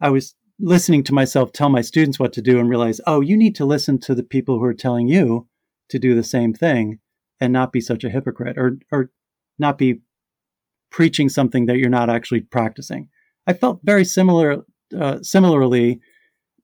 I 0.00 0.10
was 0.10 0.34
listening 0.60 1.02
to 1.04 1.14
myself 1.14 1.52
tell 1.52 1.68
my 1.68 1.80
students 1.80 2.18
what 2.18 2.32
to 2.34 2.42
do 2.42 2.58
and 2.58 2.70
realize, 2.70 3.00
oh, 3.06 3.20
you 3.20 3.36
need 3.36 3.56
to 3.56 3.64
listen 3.64 3.98
to 3.98 4.14
the 4.14 4.22
people 4.22 4.58
who 4.58 4.64
are 4.64 4.74
telling 4.74 5.08
you 5.08 5.48
to 5.88 5.98
do 5.98 6.14
the 6.14 6.22
same 6.22 6.54
thing 6.54 7.00
and 7.40 7.52
not 7.52 7.72
be 7.72 7.80
such 7.80 8.04
a 8.04 8.10
hypocrite 8.10 8.56
or 8.56 8.78
or 8.92 9.10
not 9.58 9.76
be 9.76 10.00
preaching 10.90 11.28
something 11.28 11.66
that 11.66 11.78
you're 11.78 11.88
not 11.88 12.10
actually 12.10 12.40
practicing. 12.40 13.08
I 13.46 13.52
felt 13.52 13.80
very 13.82 14.04
similar, 14.04 14.64
uh, 14.98 15.18
similarly 15.22 16.00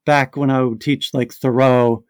back 0.05 0.35
when 0.37 0.49
I 0.49 0.61
would 0.61 0.81
teach 0.81 1.13
like 1.13 1.33
Thoreau, 1.33 2.03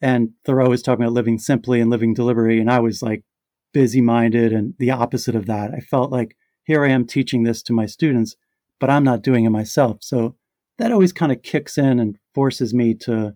and 0.00 0.30
Thoreau 0.44 0.68
was 0.68 0.82
talking 0.82 1.04
about 1.04 1.14
living 1.14 1.38
simply 1.38 1.80
and 1.80 1.90
living 1.90 2.14
deliberately, 2.14 2.60
and 2.60 2.70
I 2.70 2.80
was 2.80 3.02
like 3.02 3.24
busy 3.72 4.00
minded 4.00 4.52
and 4.52 4.74
the 4.78 4.90
opposite 4.90 5.34
of 5.34 5.46
that. 5.46 5.72
I 5.74 5.80
felt 5.80 6.10
like 6.10 6.36
here 6.64 6.84
I 6.84 6.90
am 6.90 7.06
teaching 7.06 7.42
this 7.42 7.62
to 7.64 7.72
my 7.72 7.86
students, 7.86 8.36
but 8.80 8.90
I'm 8.90 9.04
not 9.04 9.22
doing 9.22 9.44
it 9.44 9.50
myself. 9.50 9.98
So 10.00 10.36
that 10.78 10.92
always 10.92 11.12
kind 11.12 11.32
of 11.32 11.42
kicks 11.42 11.76
in 11.76 11.98
and 11.98 12.18
forces 12.34 12.72
me 12.72 12.94
to 12.94 13.34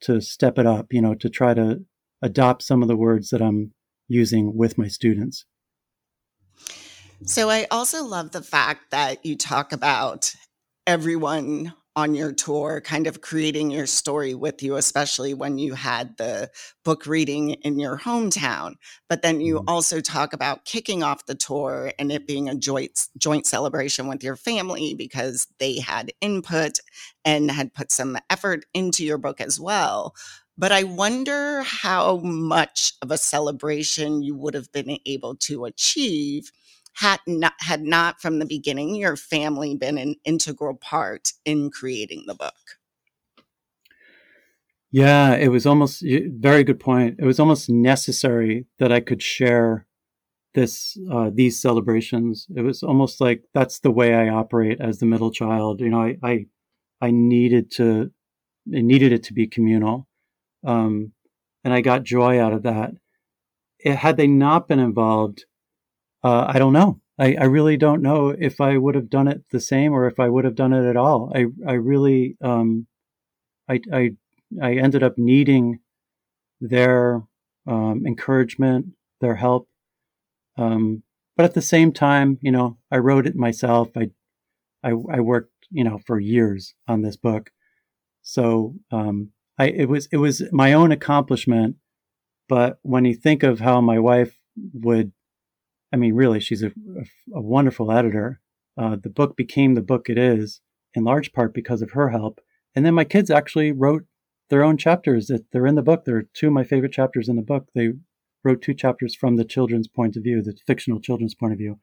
to 0.00 0.20
step 0.20 0.58
it 0.58 0.66
up, 0.66 0.92
you 0.92 1.00
know, 1.00 1.14
to 1.14 1.30
try 1.30 1.54
to 1.54 1.84
adopt 2.20 2.62
some 2.62 2.82
of 2.82 2.88
the 2.88 2.96
words 2.96 3.30
that 3.30 3.40
I'm 3.40 3.72
using 4.08 4.56
with 4.56 4.76
my 4.76 4.88
students. 4.88 5.46
So 7.26 7.48
I 7.48 7.66
also 7.70 8.04
love 8.04 8.32
the 8.32 8.42
fact 8.42 8.90
that 8.90 9.24
you 9.24 9.34
talk 9.34 9.72
about 9.72 10.34
everyone 10.86 11.72
on 11.96 12.14
your 12.14 12.32
tour 12.32 12.82
kind 12.82 13.06
of 13.06 13.22
creating 13.22 13.70
your 13.70 13.86
story 13.86 14.34
with 14.34 14.62
you, 14.62 14.76
especially 14.76 15.32
when 15.32 15.56
you 15.56 15.72
had 15.74 16.18
the 16.18 16.50
book 16.84 17.06
reading 17.06 17.52
in 17.62 17.78
your 17.78 17.96
hometown. 17.96 18.74
But 19.08 19.22
then 19.22 19.40
you 19.40 19.56
mm-hmm. 19.56 19.68
also 19.68 20.02
talk 20.02 20.34
about 20.34 20.66
kicking 20.66 21.02
off 21.02 21.24
the 21.24 21.34
tour 21.34 21.92
and 21.98 22.12
it 22.12 22.26
being 22.26 22.48
a 22.48 22.54
joint 22.54 23.08
joint 23.16 23.46
celebration 23.46 24.06
with 24.06 24.22
your 24.22 24.36
family 24.36 24.94
because 24.94 25.46
they 25.58 25.78
had 25.78 26.12
input 26.20 26.78
and 27.24 27.50
had 27.50 27.72
put 27.72 27.90
some 27.90 28.18
effort 28.28 28.66
into 28.74 29.02
your 29.02 29.18
book 29.18 29.40
as 29.40 29.58
well. 29.58 30.14
But 30.58 30.72
I 30.72 30.82
wonder 30.82 31.62
how 31.62 32.18
much 32.18 32.92
of 33.00 33.10
a 33.10 33.18
celebration 33.18 34.22
you 34.22 34.36
would 34.36 34.54
have 34.54 34.70
been 34.72 34.98
able 35.06 35.36
to 35.36 35.64
achieve 35.64 36.52
had 36.94 37.20
not 37.26 37.54
had 37.60 37.82
not 37.82 38.20
from 38.20 38.38
the 38.38 38.46
beginning 38.46 38.94
your 38.94 39.16
family 39.16 39.76
been 39.76 39.98
an 39.98 40.16
integral 40.24 40.76
part 40.76 41.32
in 41.44 41.70
creating 41.70 42.24
the 42.26 42.34
book? 42.34 42.54
Yeah 44.90 45.34
it 45.34 45.48
was 45.48 45.66
almost 45.66 46.04
very 46.04 46.64
good 46.64 46.80
point. 46.80 47.16
It 47.18 47.24
was 47.24 47.40
almost 47.40 47.68
necessary 47.68 48.66
that 48.78 48.92
i 48.92 49.00
could 49.00 49.22
share 49.22 49.86
this 50.54 50.96
uh, 51.10 51.30
these 51.34 51.60
celebrations. 51.60 52.46
It 52.54 52.62
was 52.62 52.82
almost 52.82 53.20
like 53.20 53.42
that's 53.52 53.80
the 53.80 53.90
way 53.90 54.14
i 54.14 54.28
operate 54.28 54.80
as 54.80 54.98
the 54.98 55.06
middle 55.06 55.32
child 55.32 55.80
you 55.80 55.90
know 55.90 56.00
i 56.00 56.16
i, 56.22 56.46
I 57.00 57.10
needed 57.10 57.70
to 57.72 58.12
I 58.74 58.80
needed 58.80 59.12
it 59.12 59.24
to 59.24 59.34
be 59.34 59.46
communal 59.46 60.08
um, 60.64 61.12
and 61.64 61.74
i 61.74 61.80
got 61.80 62.04
joy 62.04 62.40
out 62.40 62.52
of 62.52 62.62
that. 62.62 62.92
It, 63.80 63.96
had 63.96 64.16
they 64.16 64.26
not 64.28 64.68
been 64.68 64.78
involved 64.78 65.44
uh, 66.24 66.46
I 66.48 66.58
don't 66.58 66.72
know. 66.72 67.00
I, 67.18 67.36
I, 67.38 67.44
really 67.44 67.76
don't 67.76 68.02
know 68.02 68.30
if 68.30 68.60
I 68.60 68.76
would 68.76 68.96
have 68.96 69.10
done 69.10 69.28
it 69.28 69.44
the 69.50 69.60
same 69.60 69.92
or 69.92 70.08
if 70.08 70.18
I 70.18 70.28
would 70.28 70.44
have 70.44 70.56
done 70.56 70.72
it 70.72 70.88
at 70.88 70.96
all. 70.96 71.30
I 71.34 71.46
I 71.68 71.74
really 71.74 72.36
um, 72.40 72.86
I 73.68 73.80
I 73.92 74.10
I 74.60 74.74
ended 74.74 75.02
up 75.02 75.18
needing 75.18 75.80
their 76.60 77.22
um, 77.66 78.04
encouragement, 78.06 78.86
their 79.20 79.36
help. 79.36 79.68
Um, 80.56 81.02
but 81.36 81.44
at 81.44 81.54
the 81.54 81.62
same 81.62 81.92
time, 81.92 82.38
you 82.40 82.50
know, 82.50 82.78
I 82.90 82.98
wrote 82.98 83.26
it 83.26 83.36
myself. 83.36 83.90
I 83.96 84.10
I, 84.82 84.90
I 84.90 85.20
worked, 85.20 85.52
you 85.70 85.84
know, 85.84 85.98
for 85.98 86.18
years 86.18 86.74
on 86.88 87.02
this 87.02 87.16
book, 87.16 87.50
so 88.22 88.74
um, 88.90 89.30
I 89.58 89.66
it 89.66 89.88
was 89.88 90.08
it 90.10 90.16
was 90.16 90.42
my 90.52 90.72
own 90.72 90.90
accomplishment. 90.90 91.76
But 92.48 92.78
when 92.82 93.04
you 93.04 93.14
think 93.14 93.42
of 93.42 93.60
how 93.60 93.80
my 93.80 93.98
wife 93.98 94.38
would 94.72 95.12
I 95.94 95.96
mean, 95.96 96.14
really, 96.14 96.40
she's 96.40 96.64
a, 96.64 96.72
a, 97.32 97.40
wonderful 97.40 97.92
editor. 97.92 98.40
Uh, 98.76 98.96
the 99.00 99.08
book 99.08 99.36
became 99.36 99.74
the 99.74 99.80
book 99.80 100.10
it 100.10 100.18
is 100.18 100.60
in 100.92 101.04
large 101.04 101.32
part 101.32 101.54
because 101.54 101.82
of 101.82 101.92
her 101.92 102.08
help. 102.08 102.40
And 102.74 102.84
then 102.84 102.94
my 102.94 103.04
kids 103.04 103.30
actually 103.30 103.70
wrote 103.70 104.02
their 104.50 104.64
own 104.64 104.76
chapters 104.76 105.28
that 105.28 105.52
they're 105.52 105.68
in 105.68 105.76
the 105.76 105.82
book. 105.82 106.04
They're 106.04 106.26
two 106.34 106.48
of 106.48 106.52
my 106.52 106.64
favorite 106.64 106.90
chapters 106.90 107.28
in 107.28 107.36
the 107.36 107.42
book. 107.42 107.68
They 107.76 107.90
wrote 108.42 108.60
two 108.60 108.74
chapters 108.74 109.14
from 109.14 109.36
the 109.36 109.44
children's 109.44 109.86
point 109.86 110.16
of 110.16 110.24
view, 110.24 110.42
the 110.42 110.58
fictional 110.66 110.98
children's 110.98 111.36
point 111.36 111.52
of 111.52 111.60
view. 111.60 111.78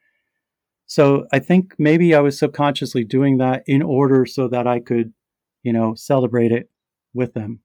So 0.88 1.26
I 1.32 1.40
think 1.40 1.76
maybe 1.80 2.14
I 2.14 2.20
was 2.20 2.38
subconsciously 2.38 3.06
doing 3.06 3.38
that 3.38 3.64
in 3.66 3.82
order 3.82 4.26
so 4.26 4.50
that 4.50 4.68
I 4.68 4.82
could, 4.82 5.14
you 5.64 5.72
know, 5.72 5.96
celebrate 5.96 6.52
it 6.52 6.70
with 7.14 7.34
them. 7.34 7.62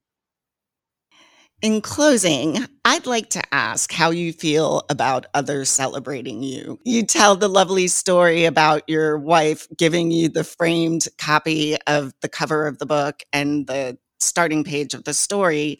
In 1.63 1.81
closing, 1.81 2.59
I'd 2.85 3.07
like 3.07 3.31
to 3.31 3.41
ask 3.51 3.91
how 3.91 4.11
you 4.11 4.31
feel 4.31 4.83
about 4.89 5.25
others 5.33 5.71
celebrating 5.71 6.43
you. 6.43 6.79
You 6.83 7.01
tell 7.01 7.35
the 7.35 7.47
lovely 7.47 7.87
story 7.87 8.45
about 8.45 8.87
your 8.87 9.17
wife 9.17 9.67
giving 9.75 10.11
you 10.11 10.29
the 10.29 10.43
framed 10.43 11.07
copy 11.17 11.75
of 11.87 12.13
the 12.21 12.29
cover 12.29 12.67
of 12.67 12.77
the 12.77 12.85
book 12.85 13.23
and 13.33 13.65
the 13.65 13.97
starting 14.19 14.63
page 14.63 14.93
of 14.93 15.05
the 15.05 15.15
story. 15.15 15.79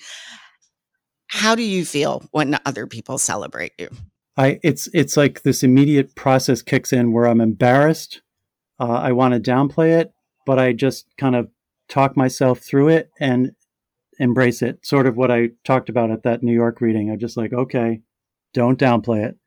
How 1.27 1.53
do 1.53 1.61
you 1.61 1.85
feel 1.85 2.27
when 2.31 2.57
other 2.65 2.87
people 2.87 3.19
celebrate 3.19 3.73
you? 3.77 3.89
I 4.35 4.59
it's 4.63 4.89
it's 4.95 5.15
like 5.15 5.43
this 5.43 5.61
immediate 5.61 6.15
process 6.15 6.63
kicks 6.63 6.91
in 6.91 7.11
where 7.11 7.27
I'm 7.27 7.41
embarrassed. 7.41 8.21
Uh, 8.79 8.93
I 8.93 9.11
want 9.11 9.35
to 9.35 9.39
downplay 9.39 9.99
it, 9.99 10.11
but 10.43 10.57
I 10.57 10.73
just 10.73 11.05
kind 11.17 11.35
of 11.35 11.49
talk 11.87 12.17
myself 12.17 12.61
through 12.61 12.89
it 12.89 13.11
and 13.19 13.51
embrace 14.19 14.61
it. 14.61 14.85
Sort 14.85 15.07
of 15.07 15.17
what 15.17 15.31
I 15.31 15.49
talked 15.63 15.89
about 15.89 16.11
at 16.11 16.23
that 16.23 16.43
New 16.43 16.53
York 16.53 16.81
reading. 16.81 17.09
I'm 17.09 17.19
just 17.19 17.37
like, 17.37 17.53
okay, 17.53 18.01
don't 18.53 18.79
downplay 18.79 19.25
it, 19.25 19.37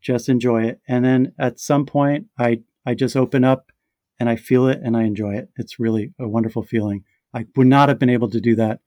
just 0.00 0.28
enjoy 0.28 0.64
it. 0.64 0.80
And 0.88 1.04
then 1.04 1.32
at 1.38 1.58
some 1.58 1.86
point, 1.86 2.26
I 2.38 2.60
I 2.86 2.94
just 2.94 3.16
open 3.16 3.44
up 3.44 3.72
and 4.20 4.28
I 4.28 4.36
feel 4.36 4.68
it 4.68 4.80
and 4.82 4.96
I 4.96 5.04
enjoy 5.04 5.34
it. 5.34 5.48
It's 5.56 5.80
really 5.80 6.12
a 6.18 6.28
wonderful 6.28 6.62
feeling. 6.62 7.04
I 7.32 7.46
would 7.56 7.66
not 7.66 7.88
have 7.88 7.98
been 7.98 8.10
able 8.10 8.30
to 8.30 8.40
do 8.40 8.54
that, 8.56 8.80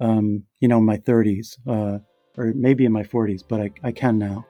um, 0.00 0.44
you 0.60 0.68
know, 0.68 0.78
in 0.78 0.84
my 0.84 0.96
30s 0.96 1.58
uh, 1.66 1.98
or 2.38 2.52
maybe 2.54 2.84
in 2.84 2.92
my 2.92 3.02
40s, 3.02 3.42
but 3.46 3.60
I, 3.60 3.70
I 3.82 3.92
can 3.92 4.18
now. 4.18 4.46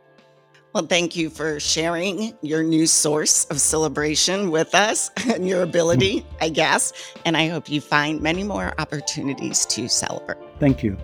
Well, 0.77 0.85
thank 0.85 1.17
you 1.17 1.31
for 1.31 1.59
sharing 1.59 2.37
your 2.43 2.62
new 2.62 2.87
source 2.87 3.47
of 3.47 3.62
celebration 3.62 4.51
with 4.51 4.75
us 4.75 5.11
and 5.27 5.49
your 5.49 5.62
ability, 5.62 6.27
I 6.39 6.51
guess. 6.51 6.93
And 7.25 7.35
I 7.35 7.49
hope 7.49 7.71
you 7.71 7.81
find 7.81 8.21
many 8.21 8.43
more 8.43 8.75
opportunities 8.77 9.65
to 9.71 9.89
celebrate. 9.89 10.37
Thank 10.61 10.83
you. 10.83 10.99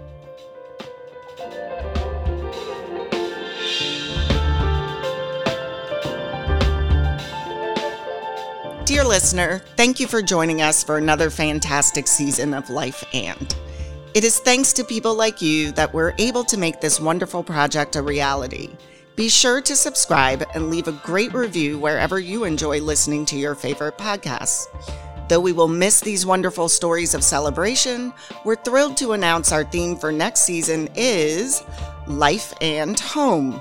Dear 8.84 9.04
listener, 9.04 9.62
thank 9.78 9.98
you 9.98 10.06
for 10.06 10.20
joining 10.20 10.60
us 10.60 10.84
for 10.84 10.98
another 10.98 11.30
fantastic 11.30 12.08
season 12.08 12.52
of 12.52 12.68
Life 12.68 13.02
and. 13.14 13.56
It 14.12 14.24
is 14.24 14.38
thanks 14.38 14.74
to 14.74 14.84
people 14.84 15.14
like 15.14 15.40
you 15.40 15.72
that 15.72 15.94
we're 15.94 16.12
able 16.18 16.44
to 16.44 16.58
make 16.58 16.82
this 16.82 17.00
wonderful 17.00 17.42
project 17.42 17.96
a 17.96 18.02
reality. 18.02 18.68
Be 19.14 19.28
sure 19.28 19.60
to 19.60 19.76
subscribe 19.76 20.42
and 20.54 20.70
leave 20.70 20.88
a 20.88 20.92
great 20.92 21.34
review 21.34 21.78
wherever 21.78 22.18
you 22.18 22.44
enjoy 22.44 22.80
listening 22.80 23.26
to 23.26 23.36
your 23.36 23.54
favorite 23.54 23.98
podcasts. 23.98 24.64
Though 25.28 25.40
we 25.40 25.52
will 25.52 25.68
miss 25.68 26.00
these 26.00 26.24
wonderful 26.24 26.66
stories 26.68 27.12
of 27.14 27.22
celebration, 27.22 28.14
we're 28.44 28.56
thrilled 28.56 28.96
to 28.98 29.12
announce 29.12 29.52
our 29.52 29.64
theme 29.64 29.96
for 29.96 30.12
next 30.12 30.42
season 30.42 30.88
is 30.94 31.62
Life 32.06 32.54
and 32.62 32.98
Home. 33.00 33.60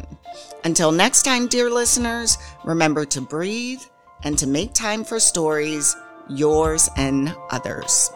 Until 0.63 0.91
next 0.91 1.23
time, 1.23 1.47
dear 1.47 1.69
listeners, 1.69 2.37
remember 2.65 3.05
to 3.05 3.21
breathe 3.21 3.81
and 4.23 4.37
to 4.37 4.47
make 4.47 4.73
time 4.73 5.03
for 5.03 5.19
stories, 5.19 5.95
yours 6.27 6.89
and 6.97 7.35
others. 7.51 8.11